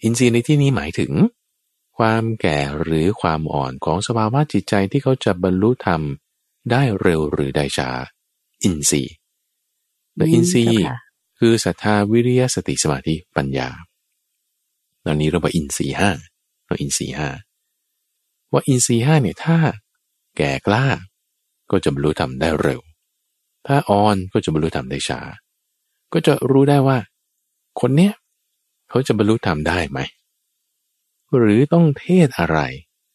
[0.03, 1.11] อินทรีย์ในที่นี้หมายถึง
[1.97, 6.01] ความแก่หรือความอ่อนของสภาวะจิตใจที่เขาจะบรรลุธรรม
[6.71, 7.89] ได้เร็วหรือได้ช้า
[8.63, 9.13] อินทรีย์
[10.15, 10.83] และอินทรีย์
[11.39, 13.69] คือศรัทธาวิริยะสติสมาธิปัญญา
[15.05, 16.11] ตอนนี้เราบอกอินทรีย์ห้า
[16.67, 17.29] เราอินทรีย์ห้า
[18.51, 19.57] ว่าอินทรีย์ห้าเนี่ยถ้า
[20.37, 20.85] แก่กล้า
[21.71, 22.81] ก็จะบรรลุธรรมได้เร็ว
[23.67, 25.19] ถ้าอ่อนก็จะบรรลุธรรมได้ช้า
[26.13, 26.97] ก็จะรู้ได้ว่า
[27.79, 28.13] คนเนี้ย
[28.89, 29.99] เขาจะบรรลุธรรมได้ไหม
[31.37, 32.59] หรือต้องเทศอะไร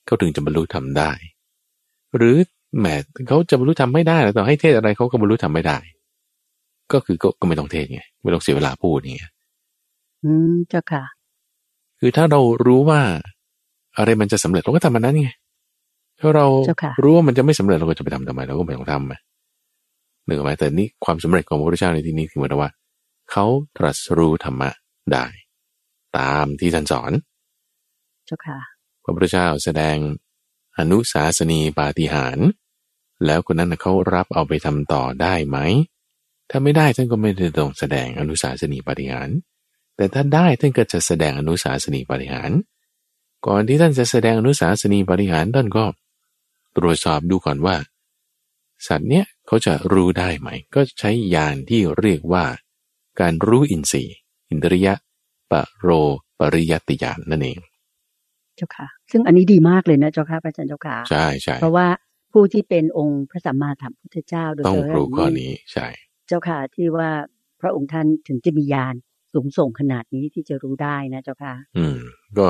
[0.06, 1.10] เขาถึงจะบรรลุธรรมได้
[2.16, 2.36] หรือ
[2.78, 2.86] แหม
[3.28, 5.78] เขาจะบรรลุธรรมไม่ได้แล้วต่อให้เทศอะไรเขาก็บรรลุธรรมไม่ได้
[6.92, 9.24] ก็คือก็ไม่ต้องเทศไงไม่ต้องเสียเวลาพูดไง
[10.24, 11.04] อืมเจ้าค่ะ
[12.00, 13.00] คือถ้าเรารู้ว่า
[13.96, 15.30] อะไรมันจะสำเร็จเราก็ทำมันนั้นไง
[16.20, 16.46] ถ้าเรา
[17.02, 19.14] รู้ว่ามันจะไม่สำเร็จเราก็จะไปทำทำไมเราก็ไม่ต้องทำไง
[20.26, 22.70] หนึ่งไหมแต่นี่ความสำเร็จของพระพุทธเจ้าในที่นี้คือหมายว่า
[23.30, 23.44] เขา
[23.76, 24.70] ตรัสรู้ธรรมะ
[25.12, 25.26] ได้
[26.18, 27.12] ตามที่ท่านสอน
[28.26, 28.58] เจ้าค่ะ
[29.04, 29.96] พระพุทธเจ้าแสดง
[30.78, 32.38] อนุสาสนีปาฏิหาร
[33.26, 35.58] แล้วคนนั้นเขารับเอาไปทำต่อได้ไหม
[36.50, 39.28] ถ้าไม่ได้ท่านก็ไม่ได้ต้องแสดงอนุสาสนีปาฏิหาร
[39.98, 42.50] แต่ถ้าได้ท่านก็จะแสดงอนุสาสนีปาฏิหาร
[43.46, 45.84] ก่อนที่ท่านจะแสดงอนุสาสนีปาฏิหารท่านก็
[46.76, 47.76] ตรวจสอบดูก่อนว่า
[48.86, 52.44] สัตว์เนี้ยเขาจะรู้ได้ไหม ก็ใช้ยานที่เรียกว่า
[53.20, 54.16] การรู้อินทรีย์
[54.50, 54.94] อินทริยะ
[55.50, 55.88] ปะโร
[56.38, 57.58] ปริยติยานนั่นเอง
[58.56, 61.86] เจ้าค่ะ ซึ่งอันนี้ดีมากเลยนะเจ้าค่ะพระอาจารย์เจ้าค่ะใช่ใช่เพราะว่า
[62.32, 65.86] ผู้ที่เป็นองค์พระสัมมาสัมพุทธเจ้าโดยต้องรู้ข้อนี้ใช่
[66.28, 67.10] เจ้าค่ะที่ว่า
[67.60, 68.94] พระองค์ท่านถึงจะมียาน
[69.32, 71.98] สูงส่งขนาดนี้ที่จะรู้ได้นะเจ้าค่ะ อืม
[72.38, 72.46] ก็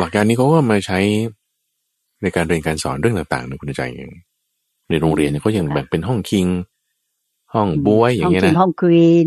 [0.00, 0.98] หลักการนี้เขาก็มาใช้
[2.22, 4.12] ในการเรียนการสอนเรื่องต่างๆนะคุณใจอย่าง
[4.90, 6.46] ในโรงเรียนเขายังแบ่งเป็นห้องคิง
[7.54, 9.26] ห้องบวยอย่างเงี้ยนะห้องควีน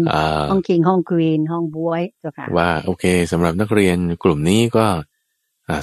[0.52, 4.86] ห้องคิงห้องควีนห้องบวยเจ้าค่ะว่าโอเคสำหรับนักเรียนกลุ่มนี้ก็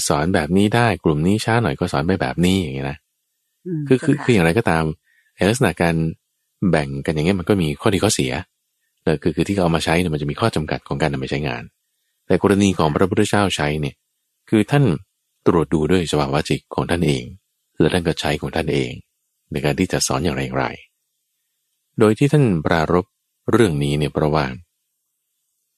[0.08, 2.98] สอนแบบนี้ได้กลุ่มนี้ช้าหน่อยก็สอนไปแบบนี้อย่างเงี้ยนะ
[3.88, 4.84] คือคือคืออย่างไรก็ตาม
[5.48, 5.94] ลักษณะการ
[6.70, 8.53] แบ่งกันอย่างเงี้ยมันก็มีข้อดีข้อเสียเออ
[9.22, 11.62] คือคือที่เขาเอามาใช้เนี่ยมันจะมีข้อจำกัดของการนำไปใช้งาน
[12.26, 13.94] แต่กรณีของพระพุทธเจ้าใช้เนี่ย
[14.50, 14.84] คือท่าน
[15.46, 17.24] ตรวจดูด้วยสภาวะจิตของท่านเอง
[17.80, 18.90] และท่านก็ใช้ของท่านเอง
[19.50, 20.64] ในการที่จะสอนอย่างไรไร
[21.98, 23.06] โดยที่ท่านปรารบ
[23.52, 24.46] เรื่องนี้เนี่ยประว่า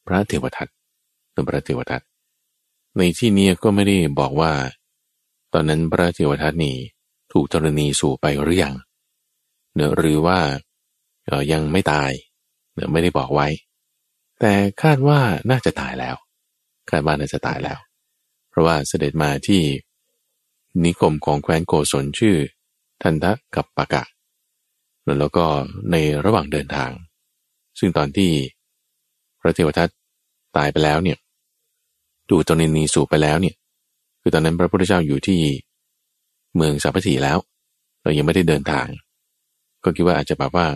[0.07, 0.69] พระเทวทัต
[1.33, 2.03] เป็นพระเทวทัต
[2.97, 4.53] ในที่นี้ก็ไม่ได้บอกว่า
[5.53, 6.77] ตอนนั้นพระเทวทัตนี่
[7.33, 8.75] ถูกธรณีสู่ไปหรือยัง
[9.97, 10.39] หรือว่า
[11.53, 12.11] ยังไม่ตาย
[12.77, 13.49] เนือไม่ได้บอกไว้
[14.41, 16.17] แต่คาดว่าน่าจะตายแล้ว
[16.91, 17.79] คาดว่าน่าจะตายแล้ว
[18.51, 19.63] เพราะว่าเสด็จมาที่
[20.85, 22.37] นิคมของแคว้นโกศลชื่อ
[23.03, 24.05] ทันทะกับปะกะ
[25.21, 25.45] แล้วก็
[25.91, 26.91] ในระหว่างเดินทาง
[27.79, 28.31] ซึ่งตอนที่
[29.41, 29.89] พระเทวทัต
[30.57, 31.19] ตายไปแล้วเนี่ย
[32.31, 33.55] ดูตนินีสูบไปแล้วเนี่ย
[34.21, 35.41] คือตอนนั้นพระพุทธเจ้าอยู่ที่
[36.57, 37.39] เมืองสัพพทีแล้ว
[38.03, 38.87] เรายังไม่ได้เดินทาง
[39.85, 40.67] ก็คิดว่าอาจจะแบบว่า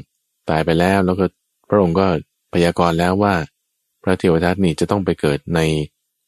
[0.50, 1.24] ตายไปแล้วแล้วก็
[1.70, 2.06] พระองค์ก็
[2.54, 3.34] พยากรณ์แล้วว่า
[4.02, 5.60] พระเทวทัตนี่จะต้องไปเกิดใน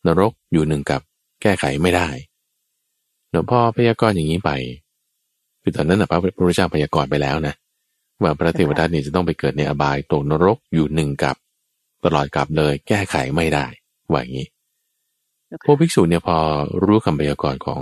[0.06, 1.00] นรกอยู่หนึ่งกับ
[1.42, 2.08] แก้ไขไม่ได้
[3.30, 4.50] เดี๋ยวพอพยากรณ์อย่างนี้ไป
[5.62, 7.54] คือตอนนั้นนะพระพุทธเจ้าพยากรณ์ไปแล้วนะ
[8.22, 11.36] ว่าพระเทวทัตนี่จะต้องไปเกิดในอบายตกนรกอยู่หนึ่งกับ
[12.04, 13.66] ตลอดกับเลยแก้ไขไม่ได้
[14.10, 14.48] ว่าอย่างนี้
[15.64, 16.36] พวกภิกษุเนี่ยพอ
[16.84, 17.80] รู้คำพยากรณ์ของ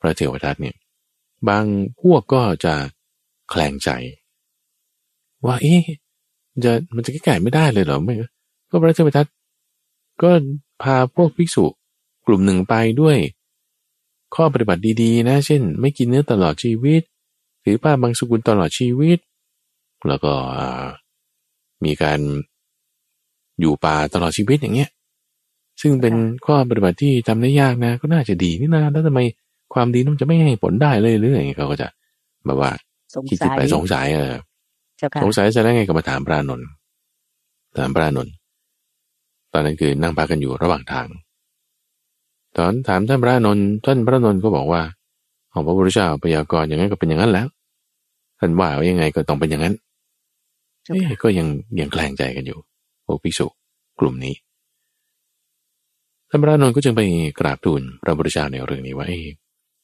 [0.00, 0.76] พระเทวทัตเนี่ย
[1.48, 1.64] บาง
[2.00, 2.74] พวกก็จะ
[3.50, 3.90] แคลงใจ
[5.46, 5.82] ว่าเอ๊ะ
[6.64, 8.14] จะมันจะแก้ไขไม่ได้เลยเหรอไม่
[8.70, 9.26] ก็พระเทวทัต
[10.22, 10.30] ก็
[10.82, 11.64] พาพวกภิกษุ
[12.26, 13.16] กลุ่มหนึ่งไปด้วย
[14.34, 17.02] ข้อปฏิบัติดีๆ นะ เช่น ไม่กินเนื้อตลอดชีวิต
[17.64, 19.18] ถือผ้าบางสกุลตลอดชีวิต
[20.08, 20.32] แล้วก็
[21.84, 22.20] มีการ
[23.60, 24.90] อยู่ป่าตลอดชีวิตอย่างเงี้ย
[25.80, 26.14] ซึ่งเป็น
[26.46, 29.20] ข้อปฏิบัติที่ทำได้ยากนะ ก็น่าจะดีนี่นะแล้วทำไม
[29.74, 31.88] ความดีนั้นจะไม่ให้ผลได้เลยหรืออย่างเงี้ยเขาก็จะ
[32.46, 32.70] แบบว่า
[33.28, 34.32] คิดคิดไปสงสัยเออ
[35.24, 36.66] สงสัยจะได้ไงก็มาถามพระนนท์
[37.78, 38.32] ถามพระนนท์
[39.52, 41.06] ตอนนั้นคือนั่งพักกันอยู่ระหว่างทาง
[42.56, 44.82] ตอนถามท่านพระนนท์ท่านพระนนท์ก็บอกว่า
[45.52, 47.46] ของพระพุทธเจ้าพยากรณ์อย่างนั้นก็เป็นอย่างนั้นแล้ว
[48.38, 49.74] ท่านว่าว่ายังไงก็ต้องเป็นอย่างนั้น
[50.86, 51.46] เอ๊ก็ยัง
[51.80, 52.58] ยังแกล้งใจกันอยู่
[53.06, 53.46] พวกภิกษุ
[54.00, 54.34] กลุ่มนี้
[56.28, 57.02] ท่านพระนนท์ก็จึงไป
[57.40, 59.10] กราบทูลพระพุทธเจ้าในเรื่องนี้ว่าเ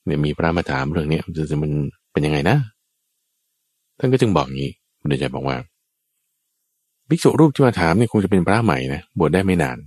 [0.09, 1.19] นี่ยมีพระมาถามเรื่องนี้
[1.51, 1.73] จะมัน
[2.13, 2.57] เป็นยังไงนะ
[3.99, 4.71] ท่านก็จึงบอกงี้
[5.11, 5.57] พระเจ้าบอกว่า
[7.09, 9.79] ภิกษุรูปที่มาถามเนี่ยคงจะเป็นพระใหม่นะบวชได้ไม่นาน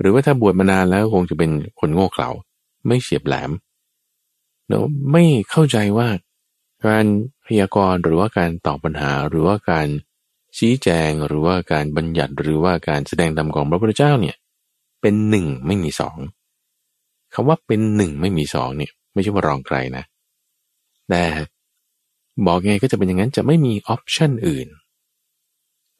[0.00, 2.30] หรือว่าถ้าบวชมานานแล้วคงจะเป็นคนโง่เขลา
[2.86, 3.50] ไม่เฉียบแหลม
[4.68, 6.08] เนาะไม่เข้าใจว่า
[6.86, 7.04] การ
[7.46, 9.86] พยากรณ์หรือว่าการตอบปัญหาหรือว่าการ
[10.56, 14.36] ชี้แจงหรือว่าการบัญญัติหรือว่าการแสดงธรรมของพระพุทธเจ้าเนี่ย
[15.00, 16.16] เป็นหนึ่งไม่มีสอง
[17.34, 20.04] คำว่าเป็นหนึ่งไม่มีสองเนี่ยไม่ใช่ว่ารองใครนะ
[21.08, 21.22] แต่
[22.46, 24.68] บอกไงก็จะเป็นอย่างนั้นจะไม่มีออปชันอื่น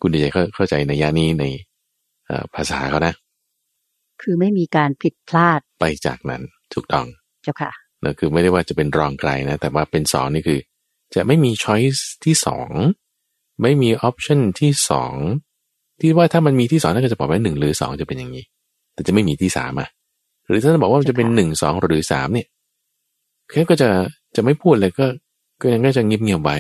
[0.01, 1.44] คุณดีใจเข้าใจในยานี้ใน
[2.55, 3.14] ภาษาเขานะ
[4.22, 6.42] คือไม่มีการผิดพลาดไปจากนั้น
[6.75, 7.07] ถูกต้อง
[7.42, 7.72] เจ้าค่ะ
[8.05, 10.61] นะคือไม่ได้ว่าจะเป็นรองไกลนะ แต่ว่าเป็นสองนี่คือ
[11.14, 12.70] จะไม่มีช้อยส์ที่สอง
[13.62, 15.14] ไม่มีออปชันที่สอง
[16.01, 18.44] ที่ว่าถ้ามันมีที่สองน่าจะบอกว่าหนึ่งหรือสองจะเป็นอย่างนี้
[18.94, 19.88] แต่จะไม่มีที่สามอะ
[20.46, 22.46] หรือถ้าบอกว่ามันจะเป็นหนึ่งสองหรือสามเนี่ย
[23.51, 23.88] แค่ก็จะ
[24.37, 25.07] จะไม่พูดเลยก็
[25.61, 26.57] ก็ยังก็จะเงียบๆไว้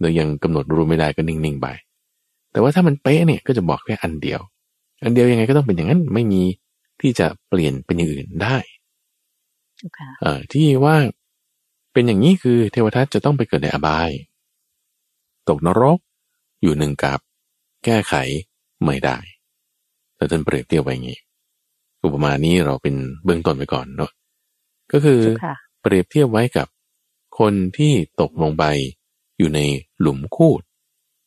[0.00, 1.66] โดยยังกำหนดรู้ไม่ได้ก็นิ่งๆไป
[2.52, 4.40] แต่ว่าถ้ามันเป๊ะเนี่ยก็จะบอกแค่อันเดียว
[5.02, 6.42] อันเดียวยังไงก็ต้องเป็นอย่างนั้นไม่มี
[7.00, 8.56] ที่จะเปลี่ยนเป็นอย่างอื่นได้
[10.20, 10.96] เอ่อที่ว่า
[11.92, 14.10] เป็นอย่างนี้คือเทวทัตจะต้องไปเกิดในอบาย
[15.48, 15.98] ตกนรก
[16.62, 17.20] อยู่หนึ่งกับ
[17.84, 18.14] แก้ไข
[18.84, 19.18] ไม่ได้
[20.16, 21.18] แต่ท่านเปรียบเทียบไว้อย่างนี้
[22.04, 24.10] อุปมานี้เราเป็นเบื้องต้นไปก่อนเนาะ
[24.92, 25.20] ก็คือ
[25.82, 26.66] เปรียบเทียบไว้กับ
[27.38, 28.64] คนที่ตกลงไป
[29.38, 29.60] อยู่ใน
[30.00, 30.60] หลุมคูด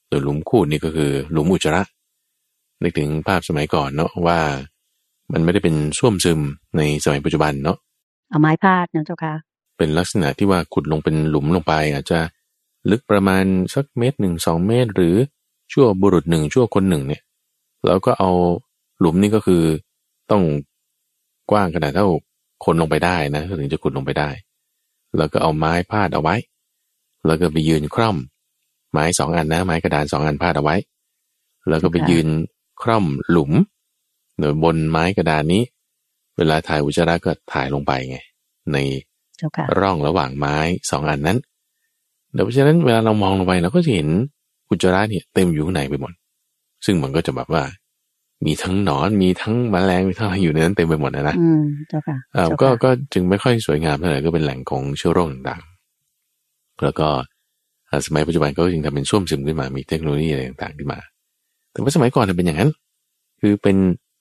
[0.07, 1.83] โดยหลุมคูดนี่ก็คือหลุมอุจจาระ
[2.81, 4.39] นึกถึงภาพสมัยก่อนเนาะว่า
[5.31, 6.39] มันไม่ได้เป็นส้วมซึม
[6.77, 7.77] ในสมัยปัจจุบันเนาะ
[8.29, 9.33] เอาไม้พาดนะเจ้าค่ะ
[9.77, 12.19] เป็นลักษณะที่ว่าขุดลงเป็นหลุมลงไป อาจจะ
[12.91, 15.15] ลึกประมาณสักเมตรหนึ่งสองเมตร หรือ
[15.71, 17.21] ชั่วบุรุษหนึ่งชั่วคนหนึ่งเนี่ย
[17.85, 18.31] แล้วก็เอา
[18.99, 19.63] หลุมนี่ก็คือ
[20.31, 20.43] ต้อง
[21.51, 22.07] กว้างขนาดเท่า
[22.65, 24.29] คนลงไปได้นะถึงจะขุดลงไปได้
[25.17, 26.35] แล้วก็เอาไม้พาดเอาไว้
[27.25, 28.17] แล้วก็ไปยืนคร่อม
[28.91, 30.75] ไม้สองอันนะไม้กระดานสองอันพาดเอาไว้
[31.69, 32.27] แล้วก็ไปยืน
[32.81, 33.51] คร่อมหลุม
[34.39, 35.63] โดยบนไม้กระดานนี้
[36.37, 38.17] เวลาถ่ายอุจจาระก็ถ่ายลงไปไง
[38.73, 38.77] ใน
[39.79, 40.55] ร่องระหว่างไม้
[40.91, 41.37] สองอันนั้น
[42.33, 44.07] เดี๋ยวเพราะฉะนั้นเวลาเรามองลงไปเราก็จะเห็น
[44.69, 46.13] อุจจาระเนี่ยเต็มอยู่ข้างในไปหมด
[46.85, 47.63] ซึ่งมันก็จะแบบว่า
[48.45, 57.07] มีทั้งหนอนมีทั้งแมลงมีทั้งอะไรอยู่ในนั้นเต็มไปหมดนะนะอืมเจ้าค่ะอ่าก็ก็จึงไม่ค่อยสวยงามเท่าไหร่ก็เป็นแหล่งของเชื้อโรคต่างๆแล้วก็
[58.05, 60.99] สมัยปัจจุบันก็จึงทำเป็นส้วมซึมขึ้นมา มีเทคโนโลยีอะไรต่างๆขึ้นมา
[61.71, 62.71] แต่ว่าสมัยก่อนเป็นอย่างนั้น
[63.41, 63.77] คือเป็น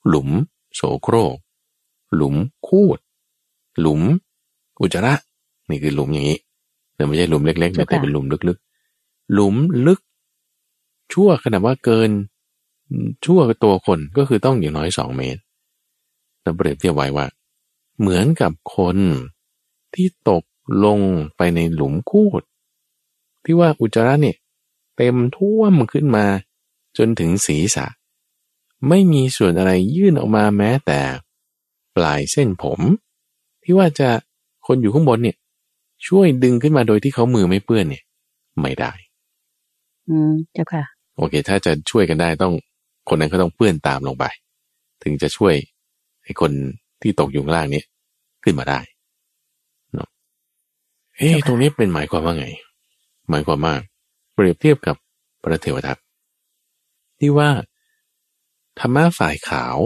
[0.07, 0.29] หลุม
[0.75, 1.35] โสโครก
[2.15, 2.35] หลุม
[2.67, 2.99] คูด
[3.79, 4.01] หลุม
[4.81, 5.13] อุจจาระ
[5.69, 6.39] นี่คือหลุมอย่างนี้
[6.95, 9.55] แต่ไม่ใช่หลุมเล็กๆแต่เป็นหลุมลึกๆ หลุม
[9.87, 9.99] ลึก
[11.13, 12.09] ชั่วขนาดว่าเกิน
[13.25, 15.41] ชั่วตัวคนก็คือต้องอย่างน้อยสองเมตร
[16.41, 17.27] เราเปรียบเทียบไว้ว่า
[17.99, 18.97] เหมือนกับคน
[19.93, 20.43] ที่ตก
[20.85, 20.99] ลง
[21.37, 22.41] ไปในหลุมคูด
[23.43, 24.37] ที่ว่าอุจจาระเนี่ย
[24.97, 26.25] เต็มท่วมขึ้นมา
[26.97, 27.85] จนถึงศีรษะ
[28.89, 30.99] ไม่มีส่วนอะไรยื่นออกมาแม้แต่
[31.95, 32.79] ปลายเส้นผม
[33.63, 34.09] ที่ว่าจะ
[34.67, 35.37] คนอยู่ข้างบนเนี่ย
[36.07, 38.03] ช่วยดึงขึ้นมาโดยที่เขามือไม่เปื้อนเนี่ย
[38.61, 38.91] ไม่ได้
[40.07, 40.83] อืมเจ้าค่ะ
[41.17, 42.53] โอเค ถ้าจะช่วยกันได้ต้อง
[43.07, 44.25] คนนั้นก็ต้องเปื้อนตามลงไป
[45.03, 45.55] ถึงจะช่วย
[46.23, 46.51] ให้คน
[47.01, 47.83] ที่ตกอยู่ข้างล่างนี้
[48.43, 48.79] ขึ้นมาได้
[49.93, 50.09] เนาะ
[51.17, 52.47] เอ๊ะตรงนี้เป็นหมายความว่าไง
[53.29, 53.75] หมายความว่า
[54.33, 54.95] เปรียบเทียบกับ
[55.43, 55.97] พระเทวทัต
[57.19, 57.49] ที่ว่า
[58.79, 59.77] ธรรมะฝ่ายขาว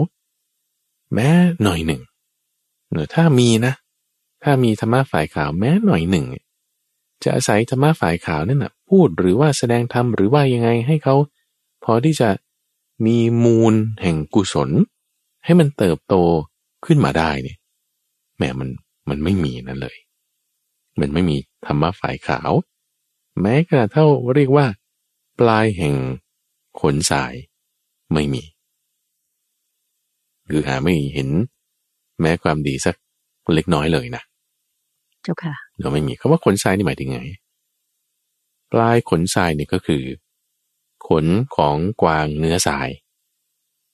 [1.14, 1.28] แม้
[1.62, 2.02] หน่อยหนึ่ง
[3.14, 3.74] ถ้ามีนะ
[4.42, 6.26] ถ้ามีธรรมะฝ่ายขาวแม้หน่อยหนึ่ง
[7.22, 11.16] จะอาศัยธรรมะฝ่ายขาวนั่นนะพูดหรือว่าแสดงธรรมหรือว่ายังไงให้เขา
[11.84, 12.28] พอที่จะ
[13.06, 14.70] มีมูลแห่งกุศล
[15.44, 16.14] ให้มันเติบโต
[16.86, 17.58] ขึ้นมาได้เนี่ย
[18.36, 18.68] แหมมัน
[19.08, 19.96] มันไม่มีนั่นเลย
[21.00, 22.52] มันไม่มีธรรมะฝ่ายขาว
[23.40, 24.66] แม้กระทั่งเท่าเรียกว่า
[25.38, 25.94] ปลายแห่ง
[26.80, 27.34] ขนสาย
[28.12, 28.42] ไม่มี
[30.48, 31.28] คือหาไม่เห็น
[32.20, 32.96] แม้ความดีสัก
[33.54, 34.22] เล็กน้อยเลยนะ
[35.22, 37.20] เจ้าค่ะเราไม่มีคาว่าขนทรายนี่หมายถึงไง
[38.72, 40.02] ปลายขนทรายนี่ก็คือ
[41.08, 42.88] ขนของกวางเนื้อทราย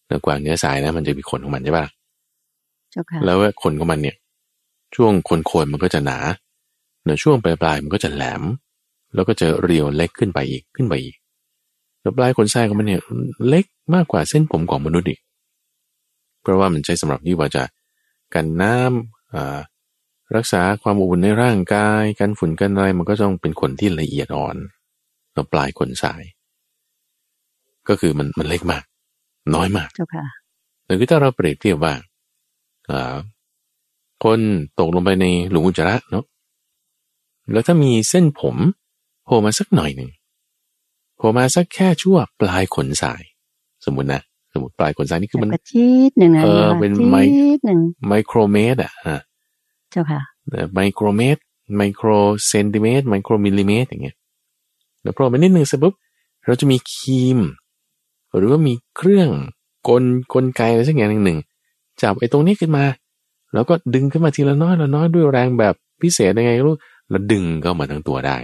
[0.07, 1.87] เนื้อกวางเนื้อทรายนะ มันจะมีขนของมันใช่ปะ
[2.91, 4.17] เจ้าค่ะแล้วขนของมันเนี่ย
[4.95, 6.19] ช่วงคนโคนมันก็จะหนา
[7.05, 8.43] เนื้อช่วงปลายปลายมันก็จะแหลม
[9.15, 11.17] แล้วก็จะเรียวเล็กขึ้นไปอีกขึ้นไปอีก
[12.01, 13.01] แล้วปลายขนทรายของมันเนี่ย
[13.49, 15.21] เล็กมากกว่าเส้นผมของมนุษย์อีก
[16.43, 17.65] เพราะว่ามันใช้สำหรับที่ว่าจะ
[18.35, 24.57] กันน้ำรักษาความอบอุ่นในร่างกาย กันฝุ่นกันอะไรมันก็ต้องเป็นขนที่ละเอียดอ่อน
[25.33, 26.23] แล้วปลายขนทราย
[27.91, 28.83] ก็คือมันมันเล็กมาก
[29.55, 30.25] น้อยมากเจ้าค่ะ
[30.85, 31.95] แต่คือถ้าเราเปรียบเทียบว่า
[34.25, 34.39] คน
[34.79, 36.25] ตกลงไปในหลุมอุจจาระเนาะ
[37.53, 38.57] แล้วถ้ามีเส้นผม
[39.25, 40.11] โผล่มาสักหน่อยหนึ่ง
[41.17, 43.23] โผล่มาสักแค่ชั่วปลายขนทราย
[43.85, 44.23] สมมตินะ
[44.53, 48.93] สมมติปลายขนทรายนี่คือมันจี๊ดหนึ่งนะเออเป็นไมจี๊ดหนึ่งไมโครเมตรอะ
[49.91, 50.21] เจ้าค่ะ
[50.75, 51.41] ไมโครเมตร
[51.77, 52.09] ไมโคร
[52.49, 54.17] เซนติเมตรไมโครมิลลิเมตรอย่างเงี้ย
[55.03, 55.95] แล้วโผล่มานิดนึงเสร็จปุ๊บ
[56.47, 57.39] เราจะมีคีม
[58.37, 59.29] หรือว่ามีเครื่อง
[59.89, 61.39] กลกลไกอะไรสักอย่างหนึ่ง
[62.03, 62.85] จับไอ้ตรงนี้ขึ้นมา
[63.55, 66.77] แล้วก็ดึงขึ้นมาทีละน้อยละน้อยด้วยแรงแบบพิเศษยังไงรู้
[67.11, 68.37] แล้วดึงเข้ามาทั้งตัวได้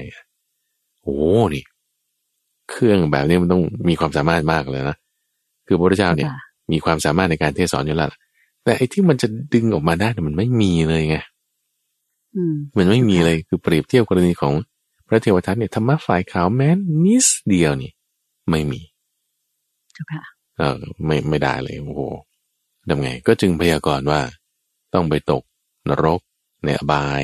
[1.03, 1.19] โอ้
[1.55, 1.65] นี่
[2.71, 4.97] เครื่องแบบนี้มันต้องมีความสามารถมากเลยนะ
[5.67, 6.31] คือพระเจ้าเนี่ย
[6.73, 8.11] มีความสามารถในการเทศสอนอยู่แล้ว
[8.65, 11.17] แต่ไอ้ที่มันจะดึงออกมาได้มันไม่มีเลยไง
[12.37, 14.53] อืมมันไม่มีเลยคือเปรียบเทียบกรณีของ
[15.09, 16.69] พระเทวทัตเนี่ยธรรมะฝ่ายขาวแม้
[17.05, 17.93] นิดเดียวนี่
[18.51, 18.81] ไม่มี
[19.97, 20.23] เจ้าค่ะ
[20.59, 22.03] เออไม่ไม่ได้เลยโอ้โห
[22.89, 24.21] ทำไง ก็จึงพยากรณ์ว่า
[24.95, 25.43] ต้องไปตก
[25.89, 26.21] นรก
[26.65, 27.23] ในอบาย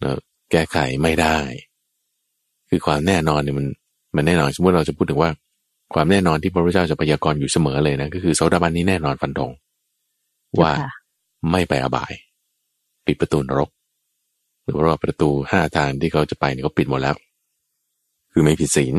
[0.00, 0.18] เนะ
[0.50, 1.38] แก้ไขไม่ได้
[2.68, 3.66] คือความแน่นอนเนี่ยมัน
[4.16, 5.30] มันแน่นอนสมมติเราจะพูดถึงว่า
[5.94, 9.50] ความแน่นอนที่พระพุทธเจ้าจะพยากรณ์อยู่เสมอเลยนะก็คือโสดาบันนี้แน่นอนฟันธง
[10.60, 10.72] ว่า
[11.50, 12.12] ไม่ไปอบาย
[13.06, 13.70] ปิดประตูนรก
[14.64, 17.16] หรือว่าประตูห้าทางที่เขาจะไปเนี่ยเขาปิดหมดแล้ว
[18.32, 18.94] คือไม่ผิดศีล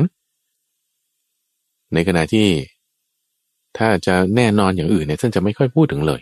[1.93, 2.47] ในขณะที่
[3.77, 6.21] ถ้าจะแน่นอนอย่างอื่นเนี่ยท่านจะไม่ค่อยพูดถึงเลย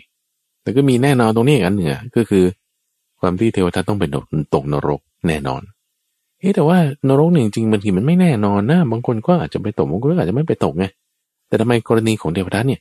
[0.62, 2.44] แต่ก็มีแน่นอนตรงนี้อีกอันหนึ่งอะก็คือ
[3.20, 4.10] ความที่เทวทัตต้องเป็น
[4.54, 5.62] ตกนรกแน่นอน
[6.40, 10.86] เอ๊แต่ว่านรกเนี่ยจริงๆบางทีมันไม่แน่นอนนะบางคนก็อาจจะไปตกบางคนก็อาจจะไม่ไปตกไง
[11.48, 12.80] แต่ทำไมกรณีของเทวทัตเนี่ย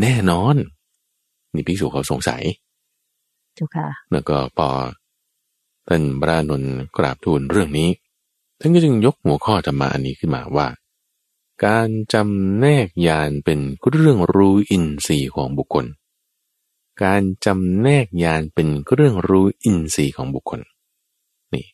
[0.00, 0.54] แน่นอน
[1.54, 2.42] นี่พิสูจเขาสงสัย
[3.54, 4.68] เจ้าค่ะแล้วก็พอ
[5.88, 7.88] ท่านพระอานนท์กราบทูลเรื่องนี้
[8.60, 10.66] ท่านก็จึงยกหัวข้อธรรมะอันนี้ขึ้นมาว่า
[11.64, 15.86] การจำแนกญาณเป็นเรื่องรู้อินทรีย์ของบุคคล
[17.02, 20.60] การจำแนกญาณเป็นเรื่องรู้อินทรีย์ของบุคคล
[21.54, 21.66] นี่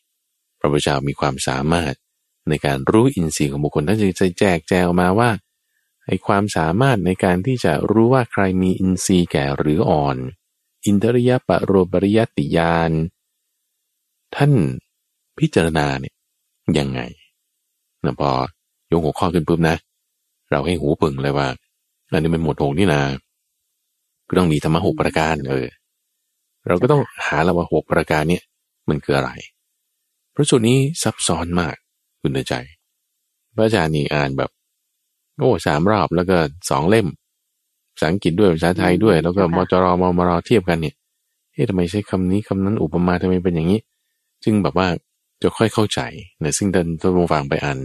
[0.59, 1.93] พระพุทธเจ้ามีความสามารถ
[2.49, 5.29] ในการรู้อินทรีย์ของบุคคลท่านจะแจกแจงออกมาว่า
[6.05, 10.17] ไอ้ความสามารถในการที่จะรู้ว่าใครมีอินทรีย์แก่หรืออ่อน
[10.85, 12.91] อินทริยปะโรปริยติยาน
[14.35, 14.53] ท่าน
[15.37, 16.15] พิจารณาเนี่ย
[16.77, 17.01] ยังไง
[18.05, 18.31] นะพอ
[18.93, 19.75] ยกหัวข้อขึ้นปุ๊บนะ
[20.51, 21.47] เราให้หูปึงเลยว่า
[22.11, 23.01] อันนี้เป็นหมวดหกนี่นะ
[24.27, 25.67] ก็ต้องมีธรรมะหกประการเออ
[26.67, 28.43] เราก็ต้องหาแล้วว่าหกประการเนี่ย
[28.89, 29.31] มันคืออะไร
[30.31, 31.75] เพราะส่วนนี้ซับซ้อนมาก
[32.21, 32.55] คุณเดใจ
[33.55, 34.49] พระอาจารย์นี่อ่านแบบ
[35.37, 36.37] โอ้สามรอบแล้วก็
[36.69, 37.07] สองเล่ม
[37.93, 40.95] ภาษาอังกฤษด้วยภาษาไทยด้วย แล้วก็มจรมมรเทียบกันเนี่ย
[41.53, 43.79] เอ๊ะทำไมใช้คำนี้คำนั้นอุปมาทำไมเป็นอย่างนี้
[44.43, 44.87] จึงแบบว่า
[45.41, 45.99] จะค่อยเข้าใจ
[46.43, 47.77] นะซึ่งท่านท่านผู้ฟังไปอ่าน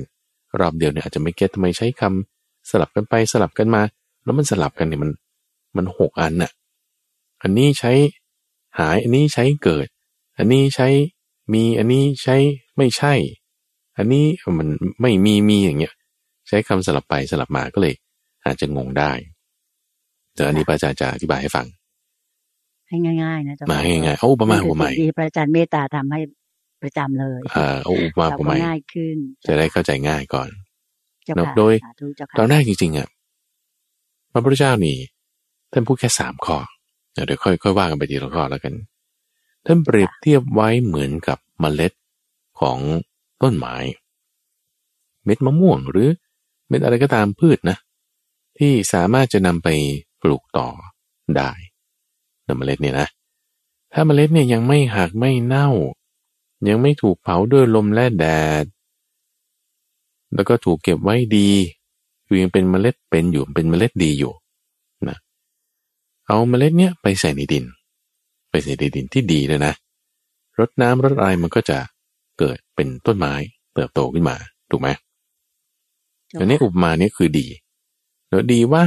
[0.61, 3.83] รอบเดียวเนี่ยอาจจะไม่เก็ตทำไมใช้คำสลับกันไปสลับกันมา
[4.25, 5.11] แล้วมันสลับกันเนี่ยมัน
[5.77, 6.51] มันหกอันน่ะ
[7.43, 7.93] อันนี้ใช้
[8.79, 9.87] หายอันนี้ใช้เกิด
[10.39, 10.89] อันนี้ใช้
[11.53, 12.37] มีอันนี้ใช้
[12.77, 13.15] ไม่ใช่
[13.97, 14.25] อันนี้
[14.59, 14.69] มัน
[15.01, 15.95] ไม่มีมีอย่างเงี้ย
[16.49, 17.95] ใช้คำสลับไปสลับมาก็เลย
[18.45, 19.13] อาจจะงงได้
[20.35, 21.67] แต่อันนี้พระอาจารย์จะอธิบายให้ฟัง
[22.89, 26.21] ให้ง่ายๆนะเจ้ามาค่ะให้ง่ายๆเอาอุปมาอุปไมยที่พระอาจารย์เมตตาทำให้
[26.83, 30.49] ประจำเลยอ่าเอาอุปมาเราอุปก็ไมยง่ายขึ้น จะได้เข้าใจง่ายก่อน
[31.25, 33.09] เจ้าเนอะค่ะโดยสาธุเจ้าค่ะตอนแรกจริงๆอะ
[34.33, 34.97] พระพุทธเจ้านี่
[35.73, 36.59] ท่านพูดแค่สามข้อ
[37.13, 38.75] เดี๋ยวค่อยค่อยว่ากันไปทีละข้อแล้วกัน
[39.67, 41.93] ท่านเปรียบเทียบไว้เหมือนกับเมล็ด
[42.61, 42.79] ของ
[43.43, 43.77] ต้นไม้
[45.25, 46.09] เม็ดมะม่วงหรือ
[46.69, 47.77] เม็ดอะไรก็ตามพืชนะ
[48.59, 49.69] ที่สามารถจะนำไป
[50.23, 50.69] ปลูกต่อ
[51.37, 51.51] ได้
[52.49, 53.09] นำเมล็ดเนี่ยนะ
[53.93, 55.69] ถ้าเมล็ดเนี่ยยังไม่หักไม่เน่า
[56.67, 58.25] ยังไม่ถูกเผาด้วยลมและแด
[58.63, 58.65] ด
[60.35, 61.51] แล้วก็ถูกเก็บไว้ดี
[62.27, 64.33] คือยังเป็นเมล็ดเป็นอยู่เป็นเมล็ดดีอยู่
[65.09, 65.17] นะ
[66.27, 67.65] เอาเมล็ดเนี้ยไปใส่ในดิน
[68.51, 69.75] ไปใส่ในดินที่ดีเลยนะ
[70.59, 71.79] รดน้ำรดอะไรมันก็จะ
[72.39, 73.35] เกิดเป็นต้นไม้
[73.75, 74.37] เติบโตขึ้นมา
[74.71, 74.89] ถูกไหม
[76.39, 77.47] อันนี้อุปมาเนี่ยคือดี
[78.29, 78.85] แล้วดีว่า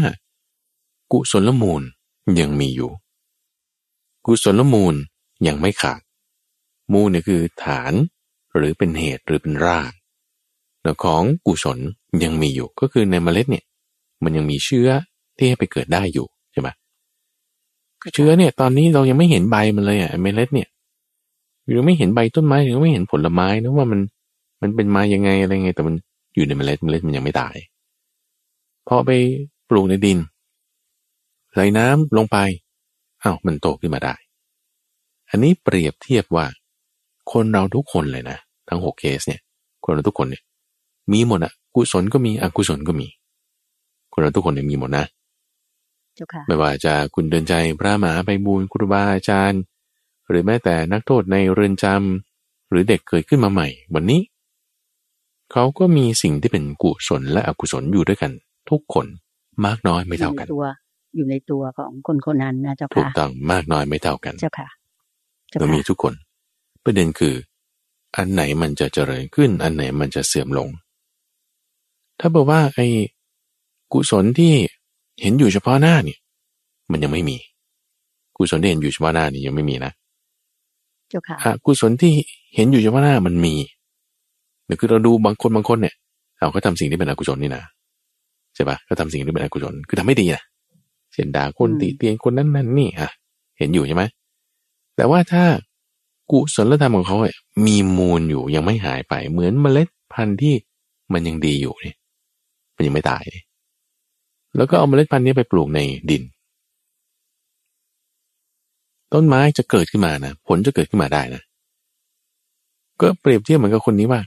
[1.11, 1.81] กุศลมูล
[2.39, 2.91] ยังมีอยู่
[4.25, 4.95] กุศลมูล
[5.47, 6.01] ยังไม่ขาด
[6.93, 7.93] มูลเนี่ยคือฐาน
[8.55, 9.93] หรือเป็นเหตุหรือเป็นราก
[10.83, 11.79] แล้วของกุศล
[12.23, 13.65] ยังมีอยู่ก็คือในเมล็ดเนี่ย
[14.23, 14.89] มันยังมีเชื้อ
[15.37, 16.69] ที่ให้ไปเกิดได้อยู่ใช่ไหม
[18.13, 20.67] เชื้อเนี่ย ตอนนี้เรายังไม่เห็นใบมันเลยอะเมล็ดเนี่ย
[21.75, 23.99] เราไม่เห็นใบต้นไม้เราไม่เห็นผลไม้นะว่ามัน
[24.61, 25.95] มันเป็นมายังไงอะไรไง แต่มัน
[26.35, 27.55] อยู่ในเมล็ดเมล็ดมันยังไม่ตาย
[28.87, 29.11] พอไป
[29.69, 30.19] ปลูกในดิน
[31.53, 32.37] ใส่น้ำลงไป
[33.23, 34.15] อ้าวมันโตขึ้นมาได้
[35.29, 36.45] อันนี้เปรียบเทียบว่า
[37.31, 38.37] คนเราทุกคนเลยนะ
[38.69, 39.41] ทั้งหกเคสเนี่ย
[39.83, 40.43] คนเราทุกคนเนี่ย
[41.11, 43.07] มีหมดอะกุศลก็มีอกุศลก็มี
[44.13, 45.05] คนเราทุกคนเนี่ยมีหมดนะ
[46.47, 49.61] ไม่ว่าจะคุณเดินใจพระมหาไปบูญครูบาอาจารย์
[50.29, 54.21] หรือแม้แต่นักโทษในเรือนจำหรือเด็กเกิดขึ้นมาใหม่ วันนี้
[55.51, 58.31] เขาก็มีสิ่งที่เป็นกุศลและอกุศลอยู่ด้วยกัน
[58.69, 59.05] ทุกคน
[59.65, 60.65] มากน้อยไม่เท่ากันตัว
[61.15, 64.69] อยู่ในตัวของคนคนนั้นนะเจ้าค่ะถูกต้องมากน้อยไม่เท่ากันเจ้าค่ะ
[65.59, 66.13] เรามีทุกคน
[66.83, 67.35] ประเด็นคือ
[68.17, 70.69] อันไหนมันจะเจริญขึ้น อันไหนมันจะเสื่อมลง
[72.19, 72.87] ถ้าบอกว่าไอ้
[73.93, 74.53] กุศลที่
[75.21, 76.19] เห็นอยู่เฉพาะหน้าเนี่ย
[76.91, 77.37] มันยังไม่มี
[78.37, 79.91] กุศลที่เห็นอยู่เฉพาะหน้านี่ยังไม่มีนะ
[81.09, 82.13] เจ้าค่ะกุศลที่
[82.55, 83.53] เห็นอยู่เฉพาะหน้ามันมี
[84.65, 85.95] เนี่ยคือเราดูบางคนบางคนเนี่ย
[86.39, 87.63] เราก็ทำสิ่งที่เป็นอกุศลนี่นะ
[88.55, 90.43] ใช่ปะก็ทำสิ่งที่เป็นอกุศลคือทำไม่ดีนะ
[91.13, 93.09] เช่นด่าคนติเตียนคนนั้นนั่นนี่อะ
[93.57, 94.03] เห็นอยู่ใช่ไหม
[94.95, 95.43] แต่ว่าถ้า
[96.31, 100.55] กุศลธรรมของเขาเมีมูลอยู่ยังไม่หายไป เหมือนเมล็ดพันธุ์ที่
[101.13, 101.97] มันยังดีอยู่เนี่ย
[102.75, 103.23] มันยังไม่ตาย
[104.57, 106.23] แล้วก็เอาเมล็ดพันธุ์นี้ไปปลูกในดิน
[109.13, 111.41] ต้นไม้จะเกิดขึ้นมานะผลจะเกิดขึ้นมาได้นะ
[113.01, 114.21] ก็เปรียบเทียบเหมือนกับคนนี้ว่า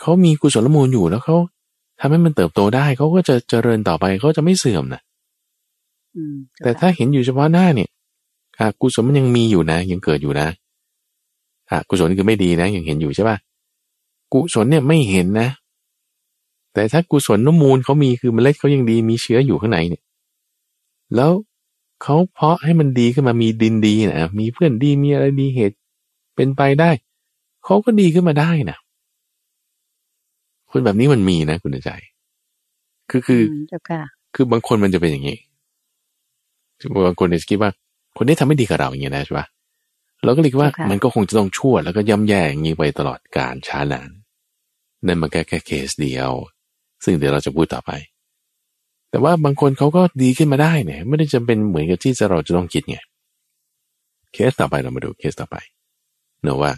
[0.00, 1.36] เขามีกุศลมูลอยู่แล้วเขา
[2.00, 5.00] ทำให้มันเติบโตได้เขาก็จะเจริญต่อไปเขาจะไม่เสื่อมนะ
[6.62, 7.88] แต่ถ้าเห็นอยู่เฉพาะหน้าเนี่ย
[8.58, 10.48] อกุศลมันยังมีอยู่นะ ยังเกิดอยู่นะ
[11.70, 13.36] อกุศลคือไม่ดีนะยังเห็นอยู่ใช่ป่ะ
[14.32, 15.48] กุศลเนี่ยไม่เห็นนะ
[16.74, 20.02] แต่ถ้ากุศลน้ำมูลเขามีคือเมล็ดเขายังดีมีเชื้ออยู่ข้างในเนี่ย
[21.16, 21.32] แล้ว
[22.02, 25.76] เขาเพาะให้มันดีขึ้นมามีดินดีนะมีเพื่อนดีมีอะไรดีเหตุ
[26.36, 26.90] เป็นไปได้
[27.64, 28.78] เขาก็ดีขึ้นมาได้นะ
[30.70, 31.90] คนแบบนี้มันมีนะคุณใจ
[33.10, 33.42] คือคือ
[34.34, 35.38] คือบางคนมันจะเป็นอย่างนี้
[37.06, 37.70] บางคนจะคิดว่า
[38.16, 39.46] คนนี้ทำไม่ดีกับเราอย่างเงี้ยนะใช่ปะ
[40.24, 44.10] เราก็เลยคิดว่ามันก็คงจะต้องชั่ว แล้วก็ย่ำแย่อย่างนี้ไปตลอดการช้านาน
[45.06, 46.30] นั่นมันแค่แค่เคสเดียว
[47.04, 47.92] ซึ่งเดี๋ยวเราจะพูดต่อไป
[49.10, 52.98] แต่ว่าบางคนเขาก็ดีขึ้นมาได้เนี่ยไม่ได้จำเป็นเหมือนกับที่จะเราจะต้องคิดไง
[54.32, 55.56] เคสต่อไปเรามาดูเคสต่อไป
[56.42, 56.72] เนอะว่า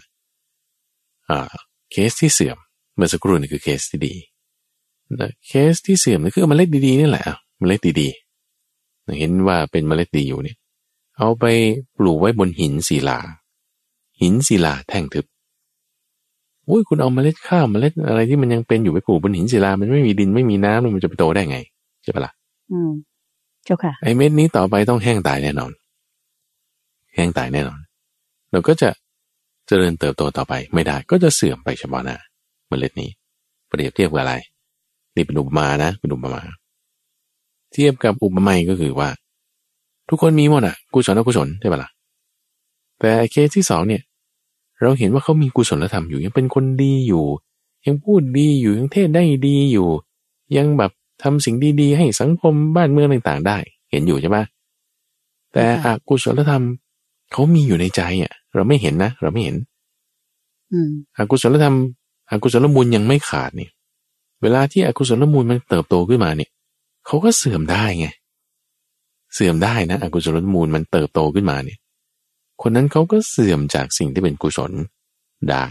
[1.29, 1.51] อ่า
[1.91, 2.57] เคสที่เสื่อม
[2.95, 4.15] เมื่อสักครู่นี่คือเคสที่ดี
[5.47, 7.25] เคสที่เสื่อมนี่คือเมล็ดดีๆนี่แหละ
[7.59, 8.09] เมล็ดดี
[9.19, 10.57] เห็นว่าเป็นเมล็ดดีอยู่เนี่ย
[11.17, 11.45] เอาไป
[11.97, 13.19] ปลูกไว้บนหินศิลา
[14.21, 15.25] หินศิลาแท่งทึบ
[16.69, 21.57] อุ้ยคุณเอาเมล็ดข้าวเมล็ดอะไรที่มันยังเป็นอยู่ไปปลูกบนหินศิลา มันไม่มีดินไม่มีน้ำมันจะไปโตได้ไง
[22.03, 22.33] ใช่ปะล่ะ
[22.71, 22.91] อืม
[23.65, 25.71] เจ้าค่ะไอเม็ดนี้ต่อไปต้องแห้งตายแน่นอน
[27.15, 27.79] แห้งตายแน่นอน
[28.51, 28.89] เราก็จะ
[29.67, 32.17] เจริญเติบโตต่อไปไม่ได้ ก็จะเสื่อมไปเฉพาะหน้า
[32.67, 33.09] เมล็ดนี้
[33.67, 34.35] เปรียบเทียบกับอะไร
[35.15, 36.41] นี่เป็นอุปมานะเป็นอุปมา
[37.73, 39.09] เทียบกับอุปมาก็คือว่า
[40.13, 41.89] ทุกคนมีหมดอะกุศลอกุศลใช่ปะละ่ะ
[42.99, 44.01] แต่เคสที่สองเนี่ย
[44.81, 47.25] เราเห็นว่าเขามีกุศลธรรมอยู่ยังเป็นคนดีอยู่
[47.85, 49.89] ยังพูดดีอยู่ยังเทศได้ดีอยู่
[50.57, 50.91] ยังแบบ
[51.23, 53.57] ทำสิ่งดีๆ ให้สังคมบ้านเมืองต่างๆ ได้
[53.91, 54.43] เห็นอยู่ใช่ปะ
[55.53, 56.63] แต่อกุศลธรรม
[57.31, 59.55] เขามีอยู่ในใจอะ เราไม่เห็นนะเราไม่เห็น
[61.17, 61.75] อกุศลธรรม
[62.31, 63.71] อกุศลมูลยังไม่ขาดเนี่ย
[64.41, 66.49] เวลาที่อกุศลมูลมันเติบโตขึ้นมาเนี่ย
[67.05, 68.07] เขาก็เสื่อมได้ไง
[69.33, 71.77] เสื่อมได้นะอกุศลมูลมันเติบโตขึ้นมาเนี่ย
[72.61, 74.71] คนนั้นเขาก็เสื่อมจากสิ่งที่เป็นกุศล
[75.49, 75.65] ได้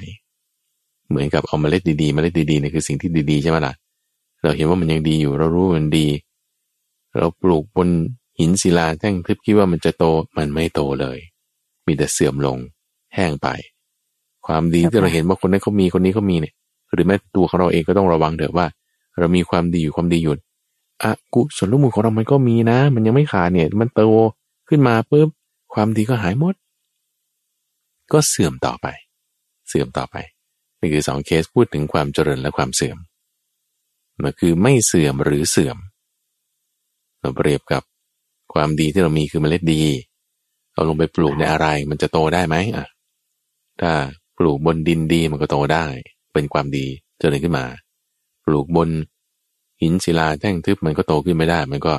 [1.09, 3.75] เหมือนกับเอาเมล็ดดีๆเมล็ดดีๆนี่คือสิ่งที่ดีๆใช่ไหมล่ะ
[4.43, 6.07] เราเห็นว่ามันยังดีอยู่ เรารู้มันดี
[7.19, 7.89] เราปลูกบน
[8.39, 10.05] หินศิลาแท่งทึบคิดว่ามันจะโต
[10.37, 11.19] มันไม่โตเลย
[11.87, 12.59] มีแต่เสื่อมลง
[13.15, 13.49] แห้งไป
[14.47, 16.55] ความดีที่เราเห็นว่าคนนั้นเขามีคนนี้เขามีเนี่ย
[16.93, 18.67] หรือแม้ตัวของเราเองก็ต้องระวังเถอะว่า
[19.19, 20.35] เรามีความดีอยู่ความดีอยู่
[21.03, 24.03] อกุศลมูลของเรามันก็มีนะ มันยังไม่ขาดเนี่ย มันโต
[24.69, 25.29] ขึ้นมาปุ๊บ
[25.75, 26.55] ความดีก็หายหมด
[28.13, 28.87] ก็เสื่อมต่อไป
[29.69, 30.17] เสื่อมต่อไป
[30.81, 32.99] นี่คือสองเคสพูดถึงความเจริญและความเสื่อม
[34.23, 35.77] มันคือไม่เสื่อมหรือเสื่อม
[37.21, 37.83] เราเปรียบกับ
[38.55, 39.83] ความดีที่เรามีคือเมล็ดดี
[40.73, 42.87] เอาลงไปปลูกในอะไรมันจะโตได้ไหมอะ
[43.81, 43.93] ถ้า
[44.39, 45.85] ปลูกบนดินดีมันก็โตได้
[46.33, 46.87] เป็นความดี
[47.19, 47.65] เจริญขึ้นมา
[48.45, 48.89] ปลูกบน
[49.81, 51.95] หินศิลาแท่งทึบมันก็โตขึ้นไม่ได้ มันก็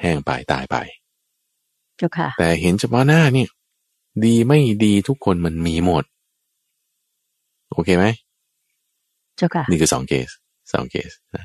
[0.00, 0.76] แห้งไปตายไป
[1.96, 3.48] เจ้าค่ะแต่เห็นเฉพาะหน้าเนี่ย
[4.24, 6.04] ดีไม่ดีทุกคนมันมีหมด
[7.72, 8.06] โอเคไหม
[9.36, 10.28] เจ้าค่ะนี่คือสองเคส
[10.72, 11.44] สองเคสนะ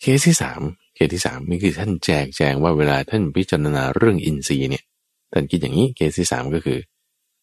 [0.00, 0.60] เคสที่สาม
[0.94, 4.84] เคสที่สามนี่คือท่านแจกแจงว่าเวลาท่านพิจารณาเรื่องอินทรีย์เนี่ย
[5.32, 6.78] ท่านคิดอย่างนี้เคสที่สามก็คือ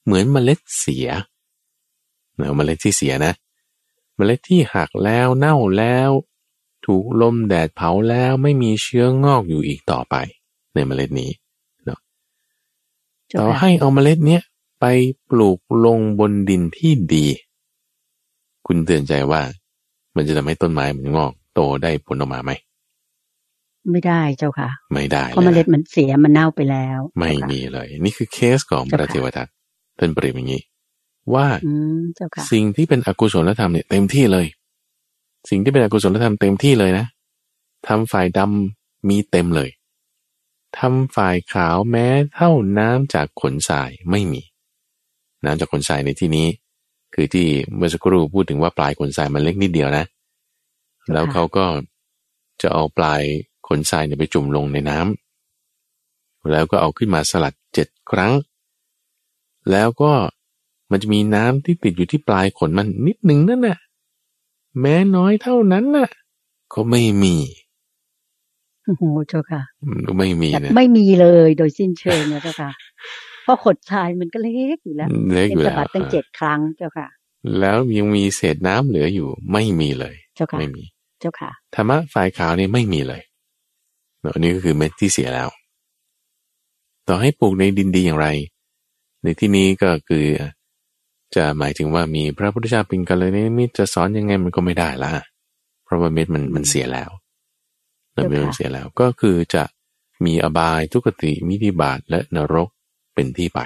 [0.05, 1.07] เหมือนเมล็ดเสีย
[2.37, 3.33] เนาะเมล็ดที่เสียนะ
[4.15, 6.11] เมล็ดที่หักแล้วเน่าแล้ว
[6.89, 10.15] ถูกลมแดดเผาแล้วไม่มีเชื้องอกอยู่อีกต่อไป
[10.73, 11.31] ในเมล็ดนี้
[11.85, 11.99] เนาะ
[13.29, 14.41] เจ้าต่อค่ะให้เอาเมล็ดเนี้ย
[14.79, 14.85] ไป
[15.29, 17.27] ปลูกลงบนดินที่ดี
[18.67, 19.41] คุณเตือนใจว่า
[20.15, 22.51] มันจะทำให้ต้นไม้มันงอกโตได้ผลออกมาไหม
[23.91, 29.47] ไม่ได้เจ้าค่ะ ไม่ได้เพราะเมลล็ยดมันเสียมันเน่าไปแล้ว ไม่เจ้าค่ะมีเลย นี่คือเคสของพระเจ้าค่ะเทวทัต
[29.99, 30.61] ท่านเปรียบอย่างนี้
[31.33, 34.45] ว่าอืมเจ้าค่ะสิ่งที่เป็นอกุศลธรรมเนี่ยเต็มที่เลย
[35.49, 37.05] สิ่งที่เป็นอกุศลธรรมเต็มที่เลยนะ
[37.87, 39.69] ทำฝ่ายดำมีเต็มเลย
[40.77, 44.41] ทำฝ่ายขาวแม้เท่าน้ำจากขนทรายไม่มี
[45.45, 46.47] น้ำจากขนทรายในที่นี้
[47.13, 50.05] คือที่เมื่อสักครู่พูดถึงว่าปลายขนทรายมันเล็กนิดเดียวนะ
[51.13, 51.65] แล้วเขาก็
[52.61, 53.21] จะเอาปลาย
[53.67, 58.33] ขนทรายเนี่ยไปจุ่มลงในน้ำแล้วก็เอาขึ้นมาสลัดเจ็ดครั้ง
[59.71, 60.11] แล้วก็
[60.91, 63.79] มันจะมีน้ำที่ติดอยู่ที่ปลายขนมันนิดหนึ่งนั่นน่ะ
[64.81, 66.09] แม้น้อยเท่านั้นน่ะ
[66.73, 67.35] ก็ไม่มี
[68.85, 72.71] โอ้โหเจ้าค่ะมันก็ไม่มีแบบนะไม่มีเลยโดยสิ้นเชิงนะเจ้าค่ะ
[73.43, 77.07] เพราะขดชายมันก็เล็กอยู่แล้วเล็กเป็อนยู่สะแล้วบัดตั้งเจ็ดครั้งเจ้าค่ะ
[77.59, 80.83] แล้วยังมีเศษน้ำเหลืออยู่ไม่มีเลย เจ้าค่ะไม่มี
[81.19, 83.21] เจ้าค่ะธรรมะฝ่ายขาวนี่ไม่มีเลย
[84.21, 85.49] เนอะอันนี้ก็คือเม็ดที่เสียแล้ว
[87.07, 88.27] ต่อให้ปลูกในดินดีอย่างไร
[89.23, 90.25] ในที่นี้ก็คือ
[91.35, 95.13] จะหมายถึงว่ามีพระพุทธเจ้าเป็นกัลยาณมิตรจะสอนยังไงมันก็ไม่ได้ละ
[95.83, 97.09] เพราะว่าเม็ดมันมันเสียแล้ว
[98.13, 99.63] เม็ดมันเสียแล้วก็คือจะ
[100.25, 102.69] มีอบายทุกขติมิธิบาตและนรก
[103.13, 103.59] เป็นที่ไป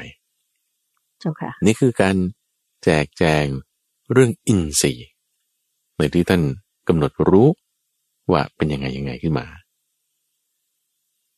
[1.19, 2.15] เจ้าค่ะนี่คือการ
[2.83, 3.45] แจกแจง
[4.11, 5.07] เรื่องอินทรีย์
[5.97, 6.41] ในที่ท่าน
[6.87, 7.49] กำหนดรู้
[8.31, 9.45] ว่าเป็นยังไงยังไงขึ้นมา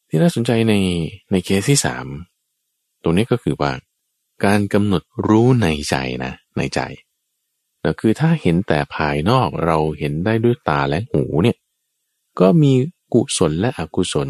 [0.09, 0.73] ที่น่าสนใจใน
[1.31, 2.05] ในเคสที่สาม
[3.03, 3.71] ตรงนี้ก็คือว่า
[4.43, 6.79] การกำหนดรู้ในใจนะ ในใจ
[7.81, 11.57] แล้วคือถ้าเห็นแต่ภายนอกเราเห็นได้ด้วยตาและหูเนี่ย
[12.39, 12.71] ก็มี
[13.13, 14.29] กุศลและอกุศล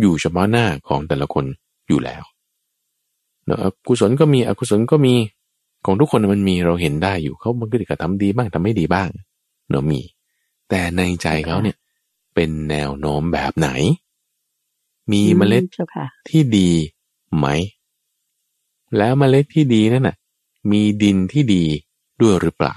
[0.00, 1.44] อยู่เฉพาะหน้าของแต่ละคน
[1.88, 2.22] อยู่แล้ว
[3.44, 3.58] เนอะ
[3.88, 5.14] กุศลก็มีอกุศลก็มี
[5.84, 9.08] ของทุกคนมันมีเราเห็นได้อยู่เขาบางทีก็ทำดีบ้างทำไม่ดีบ้าง
[9.68, 10.00] เนอะมี
[10.68, 11.76] แต่ในใจเขาเนี่ย
[12.34, 13.68] เป็นแนวโน้มแบบไหน
[15.12, 16.70] มีเมล็ดเจ้าค่ะที่ดี
[17.36, 17.46] ไหม
[18.98, 20.16] แล้วเมล็ดที่ดีนั่นน่ะ
[20.70, 21.64] มีดินที่ดี
[22.20, 22.74] ด้วยหรือเปล่า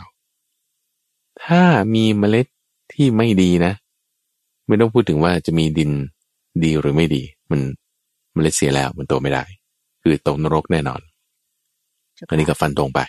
[1.44, 1.64] ถ้า
[1.94, 2.48] มีเมล็ด
[2.94, 3.74] ที่ไม่ดีนะ
[4.68, 5.92] ไม่ต้องพูดถึงว่าจะมีดิน
[6.64, 7.62] ดีหรือไม่ดี มัน
[8.34, 9.44] เมล็ดเสียแล้วมันโตไม่ได้
[10.02, 11.02] คือตกนรกแน่นอน
[12.16, 13.00] เจ้าอันนี้ค่ะก็ฟันตรงไป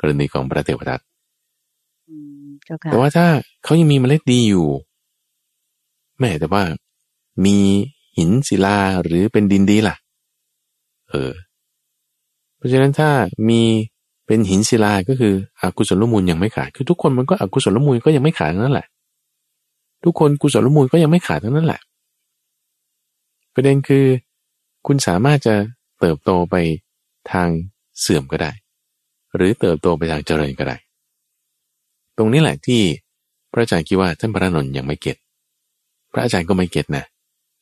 [0.00, 1.00] กรณีของพระเทวทัต
[2.08, 2.14] อื
[2.44, 3.26] มเจ้าค่ะแต่ว่าถ้า
[3.64, 4.68] เขายังมีเมล็ดดีอยู่
[6.18, 6.64] แม่แต่ว่า
[7.44, 7.56] มี
[8.18, 9.96] หินศิลาหรือเป็นดินดีล่ะ
[11.10, 11.45] เออเพ
[12.66, 13.10] ราะฉะนั้นถ้า
[13.48, 13.62] มี
[14.26, 18.86] เป็นหินศิลาก็คืออกุศลมูลยังไม่ขาด คือทุกคนมันก็อกุศลมูลก็ยังไม่ขาดทั้งนั้นแหละ
[20.04, 21.80] ทุกคนกุศลมูลก็ยังไม่ขาดทั้งนั้นแหละ
[23.54, 24.04] ประเด็นคือ
[24.86, 25.54] คุณสามารถจะ
[26.00, 26.56] เติบโตไป
[27.32, 27.48] ทาง
[28.00, 28.50] เสื่อมก็ได้
[29.36, 30.76] หรือเติบโตไปทางเจริญก็ได้
[32.16, 32.80] ตรงนี้แหละที่
[33.52, 35.16] พระอาจารย์คิดว่าท่านพระนนท์ยังไม่เก็ต
[36.12, 37.04] พระอาจารย์ก็ไม่เก็ตนะ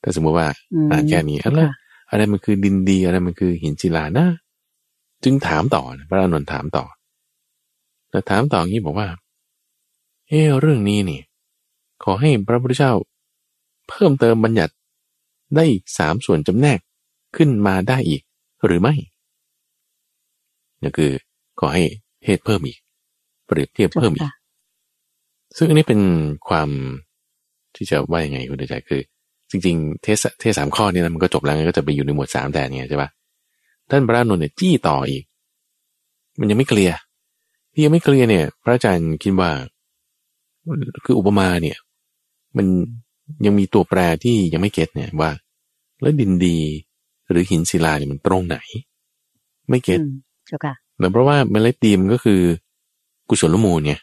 [0.02, 1.74] ถ้าสมมติว่าอืมอ่านแค่นี้เจ้าแล้วค่ะ
[2.10, 4.26] อะไรมันคือดินดีอะไรมันคือหินศิลานะ
[5.24, 6.84] จึงถามต่อนะพระอานนท์ถามต่อ
[8.10, 9.08] แต่ถามต่ออย่างนี้บอกว่า
[10.28, 11.20] เออเรื่องนี้นี่
[12.04, 12.92] ขอให้พระพุทธเจ้า
[13.88, 14.74] เพิ่มเติมบัญญัติ
[15.54, 16.78] ได้อีกสามส่วนจำแนก
[17.36, 18.22] ขึ้นมาได้อีก
[18.66, 18.94] หรือไม่
[20.82, 21.10] นั่นคือ
[21.60, 21.82] ขอให้
[22.24, 22.78] เหตุเพิ่มอีก
[23.46, 24.32] เปรียบเทียบเพิ่มอีกค่ะ
[25.56, 26.00] ซึ่งอันนี้เป็น
[26.48, 26.68] ความ
[27.76, 29.00] ที่จะว่ายังไงคุณเดชใจคือ
[29.50, 33.10] จริง ๆ เทสเทสสามข้อนี้นะมันก็จบแล้วไงก็จะไปอยู่ในหมวดสามแทนไงใช่ปะ
[33.90, 35.24] ท่านพระอานนท์เนี่ยจี้ต่ออีก
[36.38, 36.96] มันยังไม่เคลียร์
[37.72, 39.50] ที่ยังไม่เคลียร์เนี่ย พระอาจารย์คิดว่า
[41.04, 41.76] คืออุปมาเนี่ย
[42.56, 42.66] มัน
[43.44, 45.30] ยังมีตัวแปรที่ยังไม่ get เนี่ยว่า
[46.00, 46.58] แล้วดินดี
[47.30, 48.56] หรือหินศิลาเนี่ยมันตรงไหน
[49.68, 50.12] ไม่ get อืม
[50.46, 52.40] เจ้าค่ะแต่เพราะว่าเมล็ดดีมันก็คือ
[53.28, 54.00] กุศลมูลเนี่ย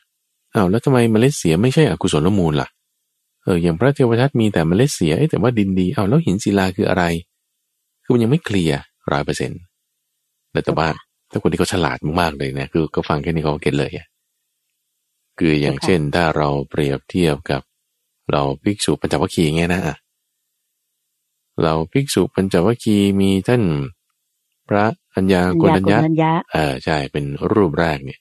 [0.53, 2.67] อ้าวแล้วทำไมเมล็ดเสียไม่ใช่อกุศลมูลล่ะ
[3.43, 7.03] เอออย่างพระเทวทัตมีแต่เมล็ดเสียแต่ว่าดินดีอ้าวแล้วหินศิลาคืออะไร
[8.03, 8.79] คือมันยังไม่ clear
[9.11, 9.59] ร้อยเปอร์เซ็นต์
[10.65, 10.87] แต่ว่า
[11.31, 14.07] ถ้าคนที่เขาฉลาดมากๆเลยเนี่ยคือก็ฟังแค่นี้เขา get เลยอะ
[15.39, 17.61] คืออย่างเช่นถ้าเราเปรียบเทียบกับ
[18.31, 19.81] เราภิกษุปัญจวัคคีย์ไงนะ
[21.63, 23.63] เราภิกษุปัญจวัคคีย์มีท่าน
[24.67, 24.85] พระ
[25.15, 25.99] อัญญาโกณฑัญญะ
[26.51, 28.19] เออใช่เป็นรูปแรกเนี่ย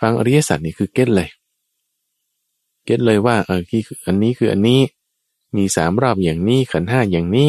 [0.00, 1.28] ฟังอริยสัจนี่คือ get เลย
[2.84, 4.80] get เลยว่าเออที่อันนี้คืออันนี้
[5.56, 7.48] มีสามรอบอย่างนี้ขันธ์ห้าอย่างนี้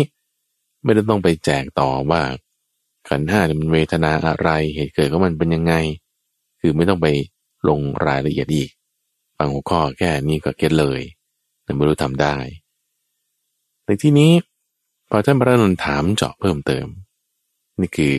[0.84, 2.22] ไม่ได้ต้องไปแจกต่อว่า
[3.10, 5.74] ขันธ์ห้าเนี่ยมันเวทนาอะไรเหตุเกิดของมันเป็นยังไง
[6.60, 7.08] คือไม่ต้องไป
[7.70, 8.70] ลงรายละเอียดอีก
[9.38, 11.02] ฟังหัวข้อแค่นี้ก็เก็ตเลย
[11.64, 12.36] แต่ไม่รู้ทำได้
[13.86, 14.32] ในที่นี้
[15.10, 16.88] พอท่านพระนนท์ถามเจาะเพิ่มเติม
[17.80, 18.14] นี่คือ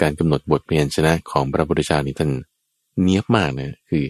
[0.00, 2.30] การกำหนดบทเพียนชนะของพระพุทธเจ้านี่ท่าน
[3.02, 4.04] เนียบมากนะคือ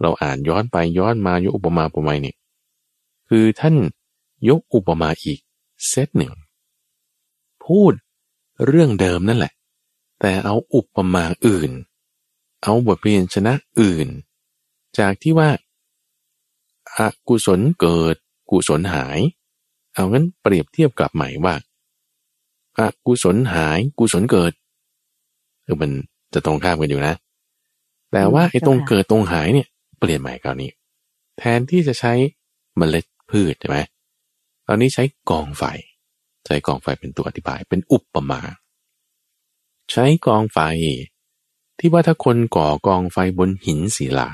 [0.00, 2.36] เราอ่านย้อนไปย้อนมายกอุปมาอุปไมยเนี่ย
[3.28, 3.76] คือท่าน
[4.48, 5.40] ยกอุปมาอีก
[5.88, 6.32] เซตหนึ่ง
[7.64, 7.92] พูด
[8.66, 9.52] เรื่องเดิมนั่นแหละ
[10.20, 11.70] แต่เอาอุปมาอื่น
[12.62, 14.08] เอาบทเพียนชนะอื่น
[14.98, 15.50] จากที่ว่า
[16.96, 18.16] อากุศลเกิด
[18.50, 19.18] กุศลหาย
[19.94, 21.54] เอางั้นเปรียบเทียบกับใหม่ว่า
[22.78, 24.52] อกุศลหายกุศลเกิด
[25.62, 25.90] เออมัน
[26.34, 27.14] จะตรงข้ามกันอยู่นะ
[28.12, 30.70] แต่ว่าไอ้ตรงเกิดตรงหายเนี่ยเปลี่ยนใหม่คราวนี้
[31.38, 32.12] แทนที่จะใช้
[32.76, 33.78] เมล็ดพืชใช่ไหม
[34.66, 35.64] ตอนนี้ใช้กองไฟ
[36.46, 38.40] ใช้กองไฟเป็นตัวอธิบายเป็นอุปมา
[39.92, 40.58] ใช้กองไฟ
[41.78, 44.28] ที่ว่าถ้าคนก่อกองไฟบนหินศิลา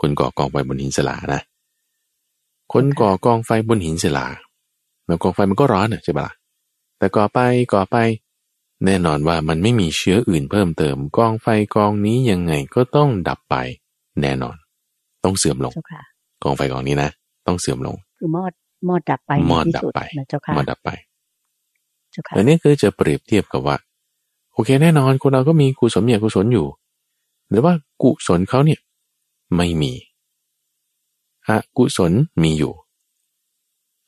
[0.00, 1.42] คนก่อกองไฟบนหินศิลานะ
[2.72, 4.26] คนก่อกองไฟบนหินศิลา
[5.06, 6.34] แล้วกองไฟมันก็ร้อนอะใช่ปะล่ะ
[6.98, 7.38] แต่ก่อไป
[7.72, 7.96] ก่อไป
[8.84, 13.54] แน่นอนว่ามันไม่มีเชื้ออื่นเพิ่มเติม กองไฟกองนี้ยังไงก็ต้องดับไป
[14.20, 14.56] แน่นอน
[15.24, 15.72] ต้องเสื่อมลง
[16.42, 17.10] กองไฟกองนี้นะ
[17.46, 18.52] ต้องเสื่อมลง คือมอด
[18.88, 20.90] มอดดับไปมอดดับไปนะเจ้าค่ะมอดดับไป
[22.36, 23.76] อันนี้คือจะเปรียบเทียบกับว่า
[24.54, 26.66] โอเคแน่นอนคนเราก็มีกุศลมีอกุศลอยู่
[27.50, 27.72] หรือว่า
[28.02, 28.80] กุศลเขาเนี่ย
[29.56, 29.92] ไม่มี
[31.48, 32.72] อกุศลมีอยู่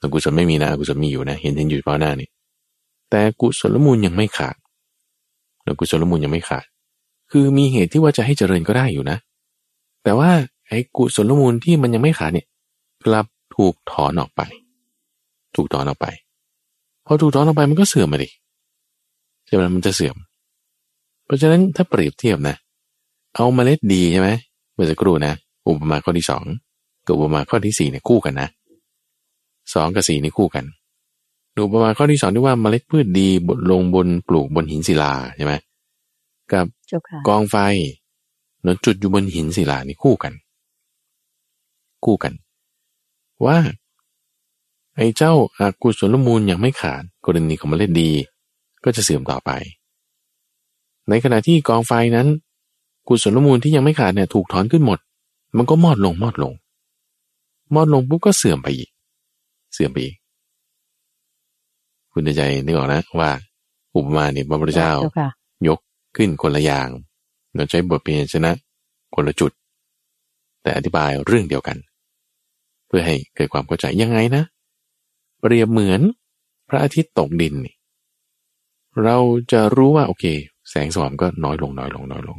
[0.02, 2.28] อกุศลไม่มีนะอกุศลมีอยู่นะ เห็นเห็นอยู่เฉพาะหน้านี่
[3.10, 4.56] แต่กุศลมูลยังไม่ขาด
[5.66, 6.64] อกุศลมูลยังไม่ขาด
[7.30, 9.18] คือมีเหตุที่ว่าจะให้เจริญก็ได้อยู่นะ
[10.04, 10.30] แต่ว่า
[10.68, 12.46] ไอ้กุศลมูลที่มันยังไม่ขาดเนี่ย
[13.04, 14.40] กลับถูกถอนออกไป
[15.54, 16.06] ถูกถอนออกไป
[17.06, 18.28] พอถูกถอนออกไปมันก็เสื่อมมาดิ
[19.46, 20.16] ใช่ไหมมันจะเสื่อม
[21.32, 22.56] ราะฉะนั้นถ้าเปรียบเทียบนะ
[23.34, 24.28] เอาเมล็ดดีใช่ไหม
[24.74, 25.34] เมื่อสักครู่นะ
[25.66, 26.44] อุปมาข้อที่สอง
[27.06, 28.48] กับอุปมาข้อที่สี่เนี่ยคู่กันนะ
[29.74, 30.64] สองกับสี่นี่คู่กัน
[31.56, 35.54] ดูประมาณข้อที่สองที่ว่าเมล็ดพืชดีบดลงบนปลูกบนหินศิลาใช่ไหม
[36.52, 36.66] กับ
[37.28, 37.56] กองไฟ
[38.64, 40.32] นนจุดอยู่บนหินศิลานี่คู่กัน
[42.04, 42.32] คู่กัน
[43.46, 43.58] ว่า
[44.96, 48.10] ไอ้เจ้าอากุศลมูลยังไม่ขาดกรณีของเมล็ดดี
[48.84, 49.50] ก็จะเสื่อมต่อไป
[51.08, 52.28] ในขณะที่กองไฟนั้น
[53.08, 54.98] กุศลมูลที่ยังไม่ขาดเนี่ยถูกถอนขึ้นหมด
[55.56, 56.52] มันก็มอดลงมอดลง
[57.74, 58.90] มอดลงปุ๊บก็เสื่อมไปอีก
[59.72, 60.16] เสื่อมไปอีก
[62.12, 63.30] คุณใจนึกออกนะว่า
[63.94, 64.92] อุปมาเนี่ยพระพุทธเจ้า
[65.68, 65.78] ยก
[66.16, 66.88] ขึ้นคนละอย่าง
[67.54, 68.52] เราใช้บทเพียนชนะ
[69.14, 69.52] คนละจุด
[70.62, 71.76] แต่อธิบายเรื่องเดียวกัน
[72.86, 74.42] เพื่อให้เกิดความเข้าใจยังไงนะ
[75.40, 76.00] เปรียบเหมือน
[76.68, 77.74] พระอาทิตย์ตกดินนี่
[79.02, 79.16] เรา
[79.52, 80.24] จะรู้ว่าโอเค
[80.72, 82.38] แสงสว่างก็น้อยลงน้อยลงน้อยลง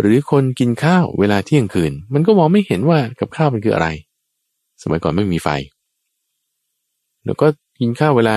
[0.00, 3.88] หรือคนกินข้าวเวลาเที่ยงคืน มันก็มองไม่เห็นว่ากับข้าวมันคืออะไร
[4.82, 5.48] สมัยก่อนไม่มีไฟ
[7.24, 7.46] แล้วก็
[7.80, 8.36] กินข้าวเวลา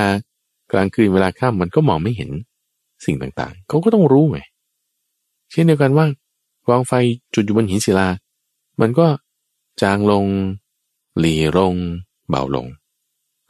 [0.72, 2.30] กลางคืนเวลาค่ำมันก็มองไม่เห็น
[3.06, 4.40] สิ่งต่างๆ เขาก็ต้องรู้ไง
[5.52, 6.06] เช่นเดียวกันว่า
[6.68, 6.94] กองไฟ
[7.34, 8.08] จุดอยู่บนหินศิลา
[8.82, 9.08] มันก็
[9.82, 10.26] จางลง
[11.20, 11.74] หลีลง
[12.30, 12.68] เบาลง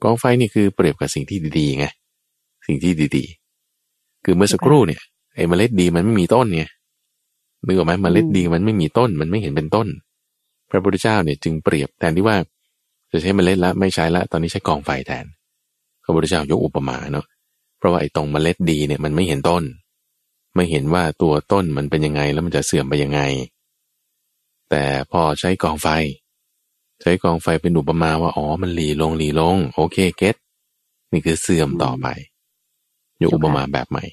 [0.03, 1.86] กองไฟนี่คือเปรียบกับสิ่งที่ดีๆไง
[2.66, 3.44] สิ่งที่ดีๆ
[4.26, 5.01] คือเมื่อสักครู่เนี่ย
[5.36, 6.69] ไอ้เมล็ดดีมันไม่มีต้นเนี่ย
[7.65, 9.88] นึกออกไหมเมล็ดดีมันไม่มีต้นมันไม่เห็นเป็นต้น
[10.69, 12.38] พระพุทธเจ้าเนี่ยจึงเปรียบแทนที่ว่า
[13.11, 15.26] จะใช้เมล็ดละไม่ใช้ละ ตอนนี้ใช้กองไฟแทน
[16.03, 17.26] พระพุทธเจ้ายกอุปมาเนาะ
[17.78, 19.63] เพราะว่าไอ้ตรงเมล็ดดีเนี่ยมันไม่เห็นต้น
[20.55, 23.21] ไม่เห็นว่าตัวต้นมันเป็นยังไงแล้วมันจะเสื่อมไปยังไง
[24.69, 25.88] แต่พอใช้กองไฟ
[27.01, 30.36] ใช้กองไฟเป็นอุปมาว่าอ๋อมันหลีลงหลีลง โอเคเก็ต
[31.11, 32.07] นี่คือเสื่อมต่อไป
[33.22, 34.05] ยกอุปมาแบบใหม่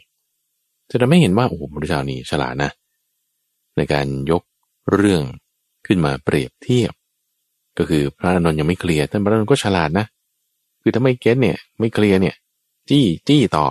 [0.90, 2.70] จะทำให้เห็นว่าโอ้โหพระพุทธเจ้านี่ฉลาดนะ
[3.76, 4.42] ในการยก
[4.94, 5.22] เรื่อง
[5.86, 6.92] ขึ้นมาเปรียบเทียบ
[7.78, 10.06] ก็คือพระอานนท์ยังไม่เคลียร์ท่านพระอานนท์ก็ฉลาดนะ
[10.82, 12.36] คือถ้าไม่เก็ตเนี่ย ไม่เคลียร์เนี่ย
[12.90, 13.66] จี้จี้ต่อ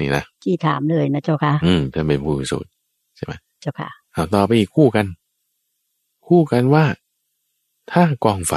[0.00, 2.68] นี่นะจี้ถามเลยนะเจ้าค่ะ อืมท่านเป็นผู้สูตร
[3.16, 5.06] ใช่ไหมเจ้าค่ะเอาต่อไปอีกคู่กัน
[6.26, 6.84] คู่กันว่า
[7.92, 8.54] ถ้ากองไฟ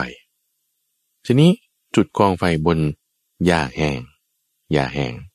[1.26, 1.52] ทีนี้
[1.96, 2.78] จุดกองไฟบน
[3.46, 4.00] หญ้าแห้ง
[4.72, 5.33] หญ้าแห้งเรา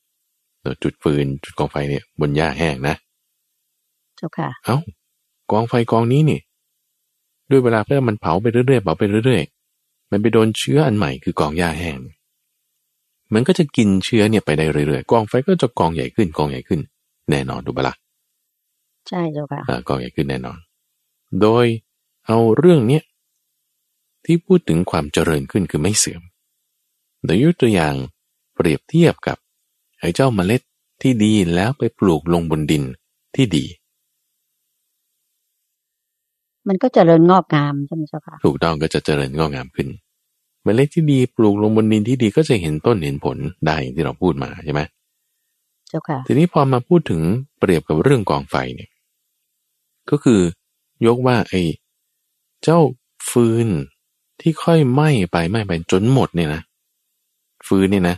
[0.83, 2.95] จุดฟืนจุดกองไฟเนี่ยบนหญ้าแห้งนะ
[4.17, 4.77] เจ้าค่ะเอา้า
[5.51, 6.39] กองไฟกองนี้นี่
[7.49, 11.97] ด้วยเวลาเพื่อมันเผาไปเรื่อยๆเผาไปเรื่อยๆ มันไปโดนเชื้ออันใหม่คือกองหญ้าแห้ง
[13.33, 16.81] มันก็จะกินเชื้อเนี่ยไปได้เรื่อยๆ กองไฟก็จะกองใหญ่ขึ้นกองใหญ่ขึ้น
[17.29, 17.93] แน่นอนดูบละ
[19.07, 20.57] ใช่เจ้าค่ะอ่ากองใหญ่ขึ้นแน่นอน
[21.41, 21.65] โดย
[22.27, 23.03] เอาเรื่องเนี้ย
[24.25, 26.21] ที่พูดถึงความเจริญขึ้นคือไม่เสื่อม
[27.25, 27.95] โดยยกตัวอย่าง
[28.55, 29.37] เปรียบเทียบกับ
[29.99, 30.61] ไอ้เจ้าเมล็ด
[31.01, 32.83] ที่ดีแล้วไปปลูกลงบนดิน
[33.35, 33.65] ที่ดี
[36.67, 39.87] มันก็เจริญงอกงามใช่ไหมเจ้าค่ะถูกต้องก็จะเจริญงอกงามขึ้น
[40.63, 44.81] เมล็ดที่ดีปลูกลงบนดินที่ดีก็จะเห็นต้นเห็นผลได้อย่างที่เราพูดมาใช่ไหม
[45.89, 47.21] เจ้าค่ะ ทีนี้พอมาพูดถึง
[47.59, 48.89] เปรียบกับเรื่องกองไฟเนี่ย
[50.09, 50.41] ก็คือ
[51.05, 51.61] ยกว่าไอ้
[52.63, 52.79] เจ้า
[53.29, 53.67] ฟืน
[54.41, 56.61] ที่ค่อยไหม้ไปไหม้ไปจนหมดเนี่ยนะ
[57.67, 58.15] ฟืนเนี่ยนะ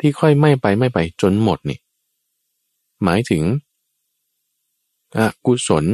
[0.00, 1.78] ที่ค่อยไหม้ไปไหม้ไปจนหมดนี่
[3.04, 3.42] หมายถึง
[5.18, 5.84] อกุศล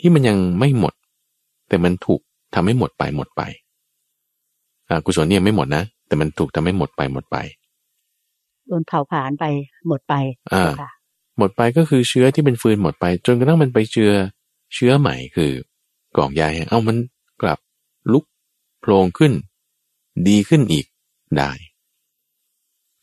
[0.00, 0.94] ที่มันยังไม่หมด
[1.68, 2.20] แต่มันถูก
[2.54, 3.42] ทำให้หมดไปหมดไป
[4.88, 7.36] อกุศลเนี่ยไม่หมดนะ แต่มันถูกทำให้หมดไปหมดไป
[8.66, 9.44] โดนเผาผลาญไป
[9.88, 10.14] หมดไป
[10.52, 10.90] อ่าเจ้าค่ะ
[11.38, 14.12] หมดไปก็คือเชื้อที่เป็นฟืนหมดไป จนกระทั่งมันไปเชื้อ
[14.74, 15.52] เชื้อใหม่คือ
[16.16, 16.96] กองยาแห้งเอามัน
[17.42, 17.58] กลับ
[18.12, 18.24] ลุก
[18.80, 19.32] โผล่ขึ้น
[20.28, 20.86] ดีขึ้นอีก
[21.36, 21.50] ได้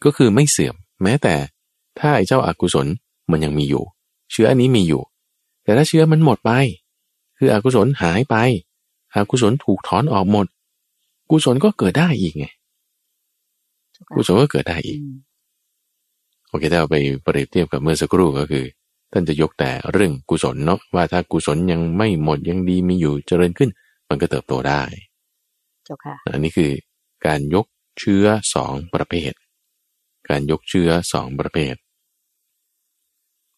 [0.04, 1.36] ก็คือไม่เสื่อม แม้แต่
[2.00, 2.88] ถ้าไอ้เจ้าอากุศล
[3.32, 3.84] มันยังมีอยู่
[4.32, 5.02] เชื้ออันนี้มีอยู่
[5.64, 6.52] แต่ถ้าเชื้อมันหมดไป
[7.38, 8.36] คืออกุศลหายไป
[9.16, 10.48] อกุศลถูกถอนออกหมด
[11.30, 12.46] กุศลก็เกิดได้อีกไง
[13.94, 15.18] เจ้าค่ะกุศลก็เกิดได้อีกอืม
[16.50, 18.66] โอเคถ้าเอาไปเปรียบเทียบกับเมื่อสักครู่ก็คือ
[19.12, 23.70] ท่านจะยกแต่เรื่องกุศลเนาะว่าถ้ากุศลยังไม่หมดยังดีมีอยู่เจริญขึ้น
[24.10, 24.82] มันก็เติบโตได้
[25.86, 26.72] เจ้าค่ะ อันนี้คือ
[27.26, 27.66] การยก
[28.00, 29.32] เชื้อสองประเภท
[30.30, 31.76] การยกเชื้อสองประเภท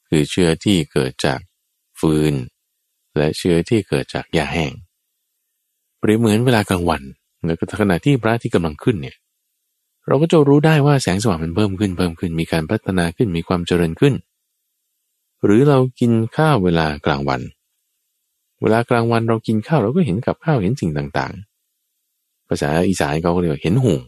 [0.08, 1.40] คือเชื้อที่เกิดจาก
[2.00, 2.34] ฟืน
[3.18, 4.72] และเชื้อที่เกิดจากหญ้าแห้ง
[6.00, 7.02] เปรียบเหมือนเวลากลางวัน
[7.46, 9.16] แล้วก็ขณะที่พระอาที่กำลังขึ้นเนี่ย
[10.08, 14.14] เราก็จะรู้ได้ว่าแสงสว่างมันเพิ่มขึ้นเพิ่มขึ้นมีการพัฒนาขึ้นมีความเจริญขึ้น
[15.44, 17.42] หรือเรากินข้าวเวลากลางวัน
[18.62, 24.00] เวลากลางวันเรากินข้าวเราก็เห็นกับข้าวเห็นสิ่งต่างๆ ภาษาอีสานเขาก็เรียกว่าเห็นหุง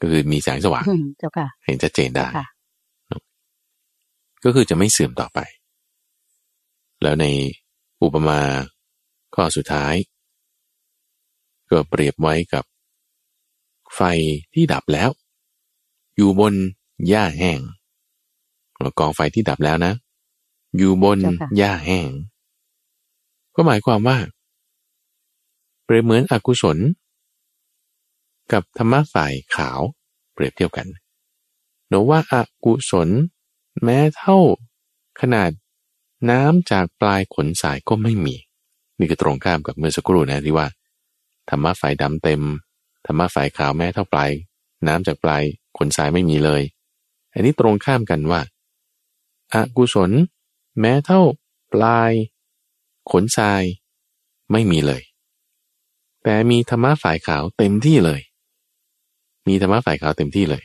[0.00, 2.46] ก็คือมีแสงสว่างอืมเจ้าค่ะเห็นชัดเจนได้ค่ะ
[4.44, 5.38] ก็คือจะไม่เสื่อมต่อไป
[7.02, 7.26] แล้วใน
[8.02, 8.40] อุปมา
[9.34, 9.94] ข้อสุดท้าย
[11.70, 12.64] ก็เปรียบไว้กับ
[13.94, 14.00] ไฟ
[14.54, 15.10] ที่ดับแล้ว
[16.16, 16.54] อยู่บน
[17.08, 17.60] หญ้าแห้ง
[18.98, 19.92] กองไฟที่ดับแล้วนะ
[20.76, 22.10] อยู่บนเจ้าค่ะหญ้าแห้ง
[23.54, 24.18] ก็หมายความว่า
[25.84, 26.78] เปรียบเหมือนอกุศล
[28.52, 29.80] กับธรรมะฝ่ายขาว
[30.32, 30.88] เปรียบเทียบกัน
[31.88, 33.08] หนูว่าอากุศล
[33.82, 34.38] แม้เท่า
[35.20, 35.50] ขนาด
[36.30, 38.34] น้ำจากปลายขนสายก็ไม่มี
[38.98, 40.66] นี่คือตรงข้ามกับเมื่อสักครู่นะที่ว่า
[41.50, 42.42] ธรรมะฝ่ายดำเต็ม
[43.06, 44.30] ธรรมะฝ่ายขาวแม้เท่าปลาย
[44.86, 45.42] น้ำจากปลาย
[45.78, 46.62] ขนสายไม่มีเลย
[47.32, 48.40] อันนี้ตรงข้ามกันว่า
[49.52, 50.10] อากุศล
[50.80, 51.20] แม้เท่า
[51.72, 52.12] ปลาย
[53.10, 53.62] ขนทราย
[54.52, 55.02] ไม่มีเลย
[56.22, 58.20] แต่มีธรรมะฝ่ายขาวเต็มที่เลย
[59.48, 60.64] มีธรรมะฝ่ายขาวเต็มที่เลย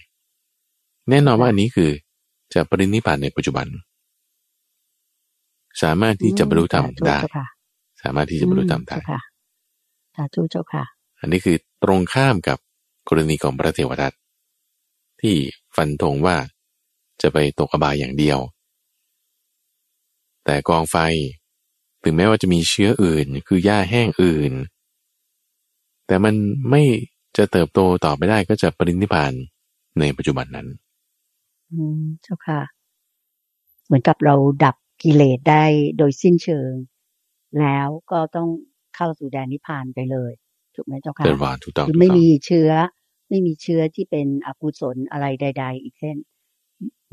[1.09, 1.91] แน่นอนว่าอันนี้คือ
[2.53, 3.67] จะปรินิพพานในปัจจุบัน
[5.81, 7.45] สามารถที่จะบรรลุธรรมได้ สาธุเจ้าค่ะ
[8.01, 9.21] สามารถที่จะบรรลุธรรมได้อืเจ้าค่ะ
[10.15, 10.83] สาธุเจ้าค่ะ
[11.19, 12.57] อันนี้คือตรงข้ามกับ
[13.09, 14.13] กรณีของพระเทวทัต
[15.21, 15.35] ที่
[15.75, 16.37] ฟันธงว่า
[17.21, 18.39] จะไปตกอบายอย่างเดียว
[20.45, 20.95] แต่กองไฟ
[22.03, 24.53] ถึงแม้ว่าจะมีเชื้ออื่น คือหญ้าแห้งอื่น
[26.07, 26.35] แต่มัน
[26.69, 26.83] ไม่
[27.37, 29.33] จะเติบโตต่อไปได้ก็จะปรินิพพาน
[29.99, 30.67] ในปัจจุบันนั้น
[31.71, 32.61] อืมเจ้าค่ะ
[33.85, 35.63] เหมือนกับเราดับกิเลสได้
[35.97, 36.71] โดยสิ้นเชิง
[37.59, 38.49] แล้วก็ต้อง
[38.95, 40.31] เข้าสู่แดนนิพพานไปเลย
[40.75, 42.71] ถูกไหมเจ้าค่ะเดินวานถูกต้องคือถูกไม่ต้องมีเชื้อ
[43.29, 46.17] ไม่มีเชื้อที่เป็นอกุศลอะไรใด ๆ อีกเช่น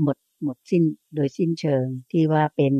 [0.02, 0.82] หมดหมดสิ้น
[1.14, 2.74] โดยสิ้นเชิงที่ว่าเป็น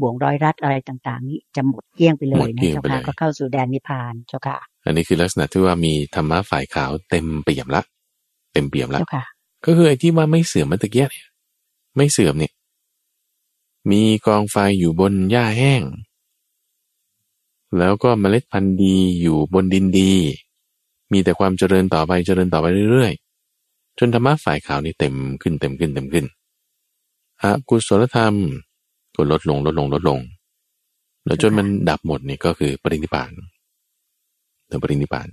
[0.00, 7.82] บ่วงร้อยรัดอะไรต่าง ๆ นี้จะหมดเกลี้ยงไปเลยนะเจ้าค่ะก็เข้าสู่แดนนิพพานเจ้าค่ะ อันนี้คือลักษณะที่ว่ามีธรรมะฝ่ายขาวเต็มเปี่ยมละ
[8.52, 9.24] เต็มเปี่ยมละเจ้าค่ะ
[9.66, 11.26] ก็คือไอ้ที่ว่าไม่เสื่อมเมื่อตะเกียเนี่ย
[11.96, 12.52] ไม่เสื่อมเนี่ย
[13.90, 15.82] มีกองไฟอยู่บนหญ้าแห้ง
[17.78, 20.12] แล้วก็เมล็ดพันธุ์ดีอยู่บนดินดี
[21.12, 26.26] มีแต่ความเจริญต่อไปเจริญต่อไปเรื่อยๆจนธรรมะฝ่ายขาวนี่เต็มขึ้นเต็มขึ้นเต็มขึ้น
[27.42, 28.34] อกุศลธรรม
[29.16, 30.20] ก็ลดลงลดลงลดลง
[31.26, 33.30] แล้วจนมันดับหมดนี่ก็คือปรินิพพาน
[34.66, 35.28] เรือปรินิพพาน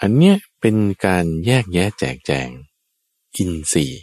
[0.00, 2.48] อันเนี้ยเป็นการแยกแยะแจกแจง
[3.36, 4.02] อินทรีย์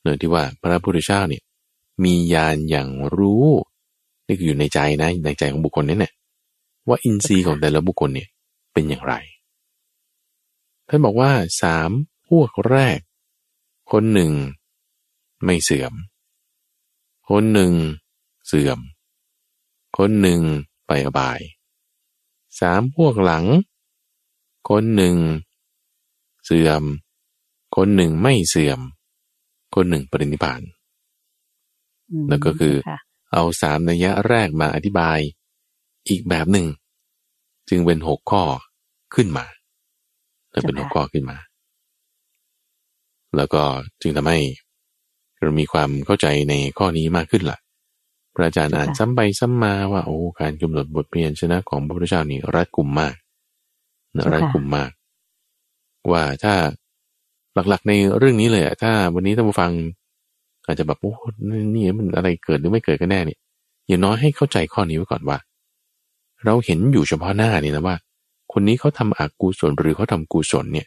[0.00, 1.42] เนื่อที่ว่าพระพุทธเจ้าเนี่ย
[2.04, 3.46] มีญาณอย่างรู้
[4.26, 6.12] นี่คืออยู่ในใจนะในใจของบุคคลนี้เนี่ย
[6.88, 8.28] ว่าอินทรีย์ของแต่ละบุคคลเนี่ย
[8.72, 9.14] เป็นอย่างไร
[10.88, 11.30] ท่านบอกว่า
[11.62, 11.90] สาม
[12.28, 12.98] พวกแรก
[13.92, 14.30] คนหนึ่ง
[15.44, 15.92] ไม่เสื่อม
[17.30, 17.72] คนหนึ่ง
[18.46, 18.78] เสื่อม
[19.98, 20.40] คนหนึ่ง
[20.86, 21.40] ไปอบาย
[22.60, 23.44] สามพวกหลัง
[24.70, 25.16] คนหนึ่ง
[26.44, 26.82] เสื่อม
[27.76, 28.80] คนหนึ่งไม่เสื่อม
[29.74, 30.62] คนหนึ่งปรินิพาน
[32.28, 32.74] แล้วก็คือ
[33.32, 35.18] เอาสามนัยยะแรกมาอธิบาย
[36.08, 36.66] อีกแบบหนึ่ง
[37.68, 38.42] จึงเป็นหกข้อ
[39.14, 39.46] ขึ้นมา
[40.50, 41.38] แล้วเป็นหัวข้อขึ้นมา
[43.36, 43.62] แล้วก็
[44.02, 44.38] จึงทำให้
[45.40, 47.58] เรามีความเข้าใจในข้อนี้มากขึ้นละ่ะ
[48.34, 53.14] พระอาจารย์อ่านซ้ำไปซ้ำมาว่าโอ้การกำหนดบทเพียนชนะของพระพุทธเจ้านี่รัดกุมมาก
[54.16, 54.90] นะรัดกุมมาก
[56.10, 56.54] ว่าถ้า
[57.54, 59.72] หลักๆในเรื่องนี้เลยอะถ้าวันนี้ท่านผู้ฟัง
[60.66, 61.12] อาจจะแบบโอ้
[61.74, 63.38] นี่มันอะไรเกิดหรือไม่เกิดกันแน่เนี่ย
[63.88, 65.38] อย่างน้อยให้เข้าใจข้อนี้ไว้ก่อนว่า
[66.44, 67.96] เราเห็นอยู่เฉพาะหน้านี่นะว่า
[68.52, 70.86] คนนี้เขาทำอกุศลหรือเขาทำกุศลเนี่ย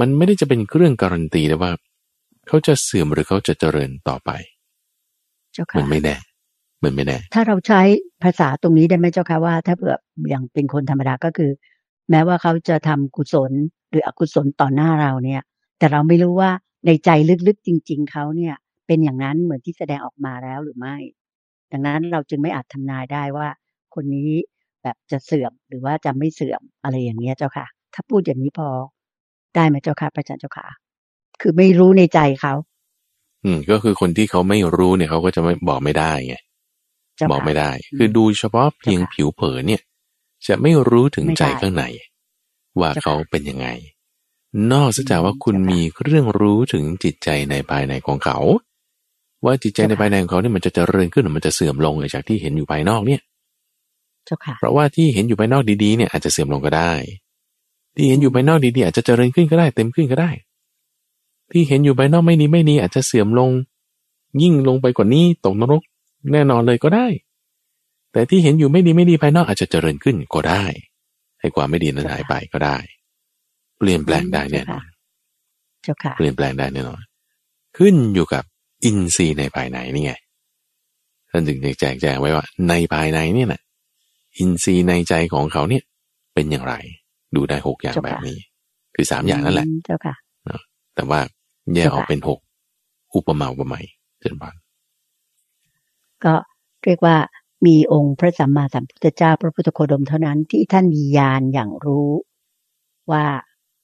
[0.00, 1.72] มันไม่ได้จะเป็นเครื่องการันตีนะว่า
[2.48, 4.30] เขาจะเสื่อมหรือเขาจะเจริญต่อไป
[5.52, 6.16] เจ้าค่ะมันไม่แน่
[6.84, 7.80] มันไม่แน่ ถ้าเราใช้
[8.22, 9.96] ภาษาตรงนี้ได้ไหมเจ้าค่ะว่า ถ้าเผื่อ
[10.30, 11.50] อย่างเป็นคนธรรมดาก็คือ
[12.10, 13.52] แม้ว่าเขาจะทำกุศล
[13.90, 15.42] หรืออกุศลต่อหน้าเราเนี่ย
[15.78, 16.50] แต่เราไม่รู้ว่า
[16.86, 17.10] ในใจ
[17.46, 18.54] ลึกๆจริง ๆเขาเนี่ย
[18.86, 20.96] เป็นอย่างนั้นเหมือนที่แสดงออกมาแล้วหรือไม่
[21.72, 23.48] ดังนั้นเราจึงไม่อาจทำนายได้ว่า
[23.94, 24.30] คนนี้
[24.82, 28.68] แบบจะเสื่อมหรือว่าจะไม่เสื่อมอะไรอย่างเงี้ยเจ้าค่ะ ถ้าพูดอย่างนี้พอ
[29.54, 30.66] ได้ไหมเจ้าค่ะพระอาจารย์เจ้าค่ะ
[31.42, 32.54] คือไม่รู้ในใจเขา
[33.44, 36.34] อืม ก็คือคนที่เขาไม่รู้เนี่ยเขาก็จะไม่บอกไม่ได้ไง
[37.30, 39.82] บอกไม่ได้ คือดูเฉพาะเพียงผิวเผินเนี่ย
[40.46, 41.84] จะไม่รู้ถึงใจข้างใน
[42.80, 43.68] ว่าเขาเป็นยังไง
[44.72, 48.38] นอกจากว่าคุณมีเรื่องรู้ถึงจิตใจในภายในของเขา
[49.44, 53.20] ว่าจิตใจในภายในของเขาเนี่ยมันจะเจริญขึ้นหรือมันจะเสื่อมลงจากที่เห็นอยู่ภายนอกเนี่ย
[54.58, 56.92] เพราะว่าที่เห็นอยู่ภายนอกดีๆเนี่ยอาจจะเสื่อมลงก็ได้
[57.94, 60.30] ที่เห็นอยู่ภายนอกดีๆอาจจะเจริญขึ้นก็ได้ เต็มขึ้นก็ได้
[61.52, 63.50] ที่เห็นอยู่ภายนอกไม่ดีไม่ดีอาจจะเสื่อมลง
[64.42, 65.82] ยิ่งลงไปกว่านี้ตกนรก
[66.32, 67.06] แน่นอนเลยก็ได้
[68.12, 70.64] แต่ที่เห็นอยู่ไม่ดีไม่ดีภายนอกอาจจะเจริญขึ้นก็ได้
[71.40, 72.76] ให้ความไม่ดีนั้นหายไปก็ได้
[73.78, 74.84] เปลี่ยนแปลงได้แน่นอน
[76.16, 77.02] เปลี่ยนแปลงได้แน่นอน
[77.78, 78.44] ขึ้นอยู่กับ
[78.84, 80.12] อินทรีย์ในภายในนี่ไง
[81.30, 83.60] ท่านจึงแจกแจงไว้ว่า ในภายในนี่นะ
[84.38, 85.82] อินทรีย์ในใจของเขาเนี่ย
[86.34, 86.74] เป็นอย่างไร
[87.34, 88.36] ดูได้หกอย่างแบบนี้
[88.94, 90.14] คือสามอย่างนั่นแหละ เจ้าค่ะ
[90.94, 91.20] แต่ว่า
[91.74, 92.38] แยกออกเป็นหก
[93.16, 93.84] อุปมาอุปไมย
[94.20, 94.54] เจนบาน
[96.24, 96.34] ก็
[96.84, 97.16] เรียกว่า
[97.66, 102.10] มีองค์พระสัมมาสัมพุทธเจ้าพระพุทธโคดมเท่านั้นที่ท่านมีญาณอย่างรู้
[103.10, 103.24] ว่า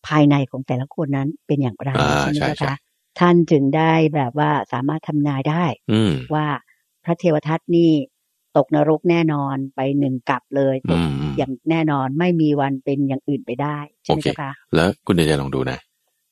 [0.07, 2.75] ภายในของแต่ละคนนั้นเป็นอย่างไรใช่ไหมคะ
[3.21, 5.65] ท่านจึงได้แบบว่าสามารถทำนายได้
[6.35, 6.47] ว่า
[7.05, 7.91] พระเทวทัตนี่
[8.57, 10.77] ตกนรกแน่นอนไปหนึ่งกลับเลย
[11.39, 15.79] อย่างแน่นอนไม่มีวันเป็นอย่างอื่นไปได้ใช่ไหมคะแล้วคุณเดชลองดูนะ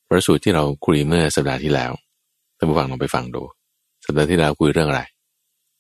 [0.09, 1.93] พระสูตรที่เราคุยเมื่อสัปดาห์ที่แล้ว
[2.57, 3.43] ท่านผู้ฟังลองไปฟังดู
[4.05, 5.03] สัปดาห์ที่แล้วคุยเรื่องอะไร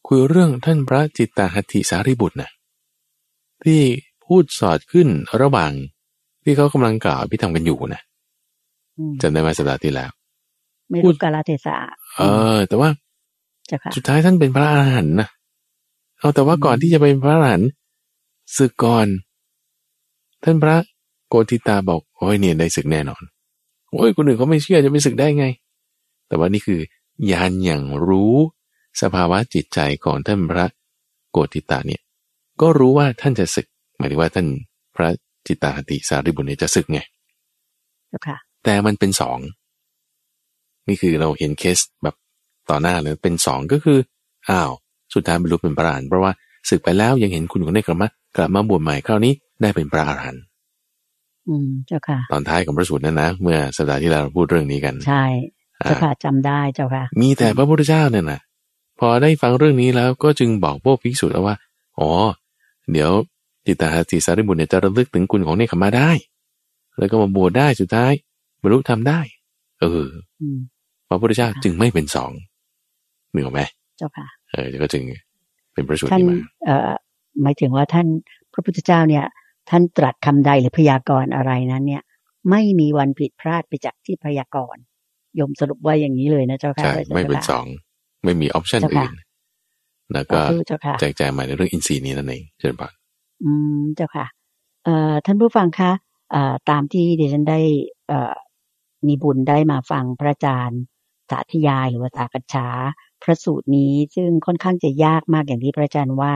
[0.06, 2.50] คุยเรื่องท่านพระจิตตาหัตถิสารีบุตรนะ
[3.64, 3.80] ที่
[4.24, 5.08] พูดสอดขึ้น
[5.42, 5.72] ระหว่าง
[6.42, 8.02] ที่เขากำลังกล่าวพิธรรมกันอยู่นะ
[9.20, 10.10] จำได้ไหมสัปดาห์ที่แล้ว
[10.90, 11.76] ไม่รู้กาลเทศะ
[12.16, 12.22] เอ
[12.56, 12.88] อ แต่ว่า
[13.96, 15.28] สุดท้ายท่านเป็นพระอรหันต์นะ
[16.18, 17.70] เอาแต่ว่าก่อนที่จะเป็นพระอรหันต์
[18.56, 19.06] ศึกก่อน
[20.44, 20.76] ท่านพระ
[21.28, 23.22] โกติตาบอกโอ้ยเนี่ยได้ศึกแน่นอน
[23.92, 25.46] โอ้ยคนอื่นเขาไม่เชื่อจะไปศึกได้ไง
[26.28, 26.80] แต่ว่านี่คือ
[27.30, 28.34] ยานอย่างรู้
[29.02, 30.66] สภาวะจิตใจของท่านพระ
[31.30, 32.02] โกติตาเนี่ย
[32.60, 33.66] ก็รู้ว่าท่านจะศึก
[33.96, 34.46] หมายถึงว่าท่าน
[34.96, 35.08] พระ
[35.46, 37.00] จิตตาติสารีบุตรเนี่ยจะศึกไง
[38.64, 39.38] แต่มันเป็นสอง
[40.88, 42.14] นี่คือเราเห็นเคสแบบ
[42.70, 43.98] ต่อหน้าเลยเป็นสองก็คือ
[44.48, 44.70] อ้าว
[45.14, 46.32] สุดท้ายบรรลุเป็นพระอรหันต์เพราะว่า
[46.68, 50.42] ศึกไปแล้วยังเห็นคุณของได้กลับมากลับมาบวชใหม่คราวนี้ได้เป็นพระอรหันต์
[51.48, 55.24] อืมเจ้าค่ะ ตอนท้ายของพระสูตรนั้นนะเมื่อสัปดาห์ที่แล้วเราพูดเรื่องนี้กัน ใช่
[55.84, 58.40] เจ้าค่ะจำได้เจ้าค่ะ มีแต่พระพุทธเจ้าเนี่ยนะ
[59.00, 61.54] พอได้ฟังเรื่องนี้แล้วก็จึงบอกพวกภิกษุแล้วว่า
[61.98, 62.10] อ๋อ
[62.92, 63.10] เดี๋ยว
[63.66, 66.10] จิตตาติสารีบุตรเนี่ยจะระลึกถึงคุณของเนคขมาได้
[66.98, 68.12] แล้วก็มาบวชได้สุดท้าย
[68.62, 69.20] บรรลุทำได้
[69.80, 70.04] เออ
[71.08, 72.30] พระพุทธเจ้าจึงไม่เป็นสอง
[73.30, 73.60] เหนือไหม
[73.98, 75.02] เจ้าค่ะ เออก็จึง
[75.74, 76.90] เป็นประสูตรที่มาเอ่อ
[77.42, 78.06] หมายถึงว่าท่าน
[78.52, 79.24] พระพุทธเจ้าเนี่ย
[79.70, 82.02] ท่านตรัสคำใดหรือพยากรณ์อะไรนั้น เนี่ย
[82.50, 84.82] ไม่มีวันผิดพลาดไปจากที่พยากรณ์
[85.40, 87.64] ยมสรุปว่าอย่างนี้เลยนะเจ้าค่ะใช่ไม่เป็นสอง
[88.24, 89.12] ไม่มีออปชันอื่น
[90.12, 90.38] แล้วก็
[91.00, 92.92] แจกแจงมาในเรื่องอินทรีย์นี้นั่นเองเชิญบัก
[93.44, 94.26] อืมเจ้าค่ะ
[94.84, 95.92] เอ่อท่านผู้ฟังคะ
[96.30, 97.60] เอ่อตามที่ดิฉันได้
[98.08, 98.34] เอ่อ
[99.06, 100.80] มีบุญได้มาฟังพระอาจารย์
[101.30, 102.68] สาธยายหรือว่าสากัจฉา
[103.22, 106.34] พระสูตรนี้ซึ่งค่อนข้างจะยากมากอย่างที่พระอาจารย์ว่า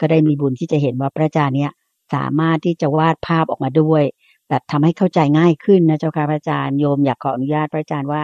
[0.00, 1.72] ก็ได้มีบุญที่จะเห็นว่าพระอาจารย์เนี้ย
[2.14, 4.02] สามารถที่จะวาดภาพออกมาด้วย
[4.48, 8.22] แบบทำให้เข้าใจง่ายขึ้นนะเจ้าค่ะพระอาจารย์โยมอยากขออนุญาตพระอาจารย์ว่า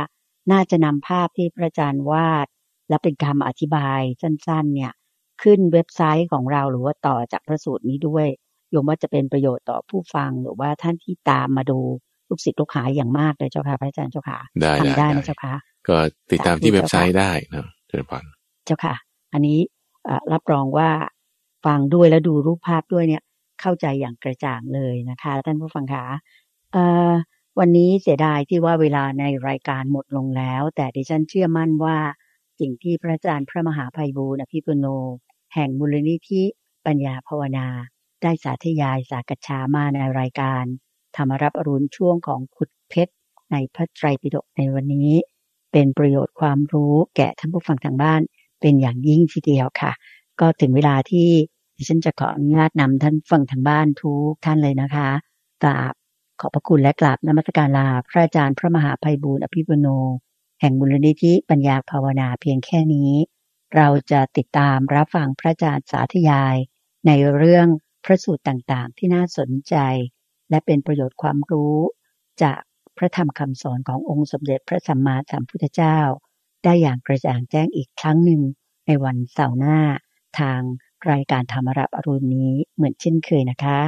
[0.53, 2.47] น่าจะนำภาพที่พระอาจารย์วาด
[2.89, 4.93] และเป็นคำอธิบายสั้น ๆ เนี่ย
[5.43, 8.26] ขึ้นเว็บไซต์ของเราหรือว่าต่อจากพระสูตรนี้ด้วย
[8.70, 11.78] โยมว่าจะเป็นประโยชน์ต่อผู้ฟังหรือว่าท่านที่ตามมาดู
[12.28, 14.39] ลูกศิษย์ลูกหาอย่างมากเลยเจ้าค่ะพระอาจารย์เจ้าค่ะ
[14.80, 15.55] ทำได้นะเจ้าค่ะ
[15.89, 15.97] ก็
[16.30, 18.20] ติดตามที่เว็บไซต์ได้นะเจ้าค่ะ
[18.66, 18.95] เจ้าค่ะ
[19.32, 19.59] อันนี้
[20.32, 20.91] รับรองว่า
[21.66, 23.22] ฟังด้วยแล้วดูรูปภาพด้วยเนี่ย
[23.61, 26.06] เข้าใจอย่างกระจ่างเลยนะคะ ท่านผู้ฟังคะ
[27.59, 31.98] วันนี้เสียดายที่ว่าเวลาในรายการหมดลงแล้ว แต่ดิฉันเชื่อมั่นว่า
[32.61, 34.86] สิ่งที่พระอาจารย์พระมหาภัยบูรณ์อภิปุโน
[35.54, 36.42] แห่งมูลนิธิ
[36.86, 37.68] ปัญญาภาวนา
[38.22, 40.64] ได้สาธยายสากชามาในรายการ
[41.16, 43.12] ธรรมรับอรุณช่วงของขุดเพชร
[43.52, 45.12] ในพระไตรปิฎกในวันนี้
[45.72, 48.20] เป็นประโยชน์ความรู้แก่ท่านผู้ฟังทางบ้าน
[48.61, 49.92] เป็นอย่างยิ่งทีเดียวค่ะ
[50.40, 51.28] ก็ถึงเวลาที่
[51.79, 55.09] ดิฉันจะขออนุญาตนำท่านฟังทางบ้านทุกท่านเลยนะคะ
[55.62, 55.95] กราบ
[56.41, 59.87] ขอบพระคุณและกราบนมัสการลาพระอาจารย์พระมหาภัยบูรณ์อภิปุโน
[60.61, 63.12] แห่งมูลนิธิปัญญาภาวนาเพียงแค่นี้
[63.76, 66.57] เราจะติดตามรับฟังพระอาจารย์สาธยาย
[67.07, 67.66] ในเรื่อง
[68.05, 69.76] พระสูตรต่างๆ ที่น่าสนใจ
[70.51, 71.76] และเป็นประโยชน์ความรู้
[72.43, 72.61] จาก
[72.99, 75.99] พระธรรมคำสอนขององค์สมเด็จพระสัมมาสัมพุทธเจ้า
[76.64, 78.43] ได้อย่างกระจ่างแจ้งอีกครั้งหนึ่ง
[78.87, 79.79] ในวันเสาร์หน้า
[80.41, 80.61] ทาง
[81.11, 83.78] รายการธรรมรับอรุณนี้เหมือนเช่นเคยนะคะ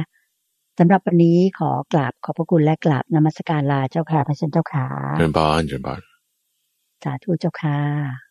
[0.79, 4.87] สำหรับวันนี้ขอกราบขอบพระคุณและกราบนมัสการลาเจ้าค่ะพระเจ้าค่ะ
[5.17, 6.01] เจริญบานเจริญบาน
[7.03, 8.30] สาธุเจ้าค่ะ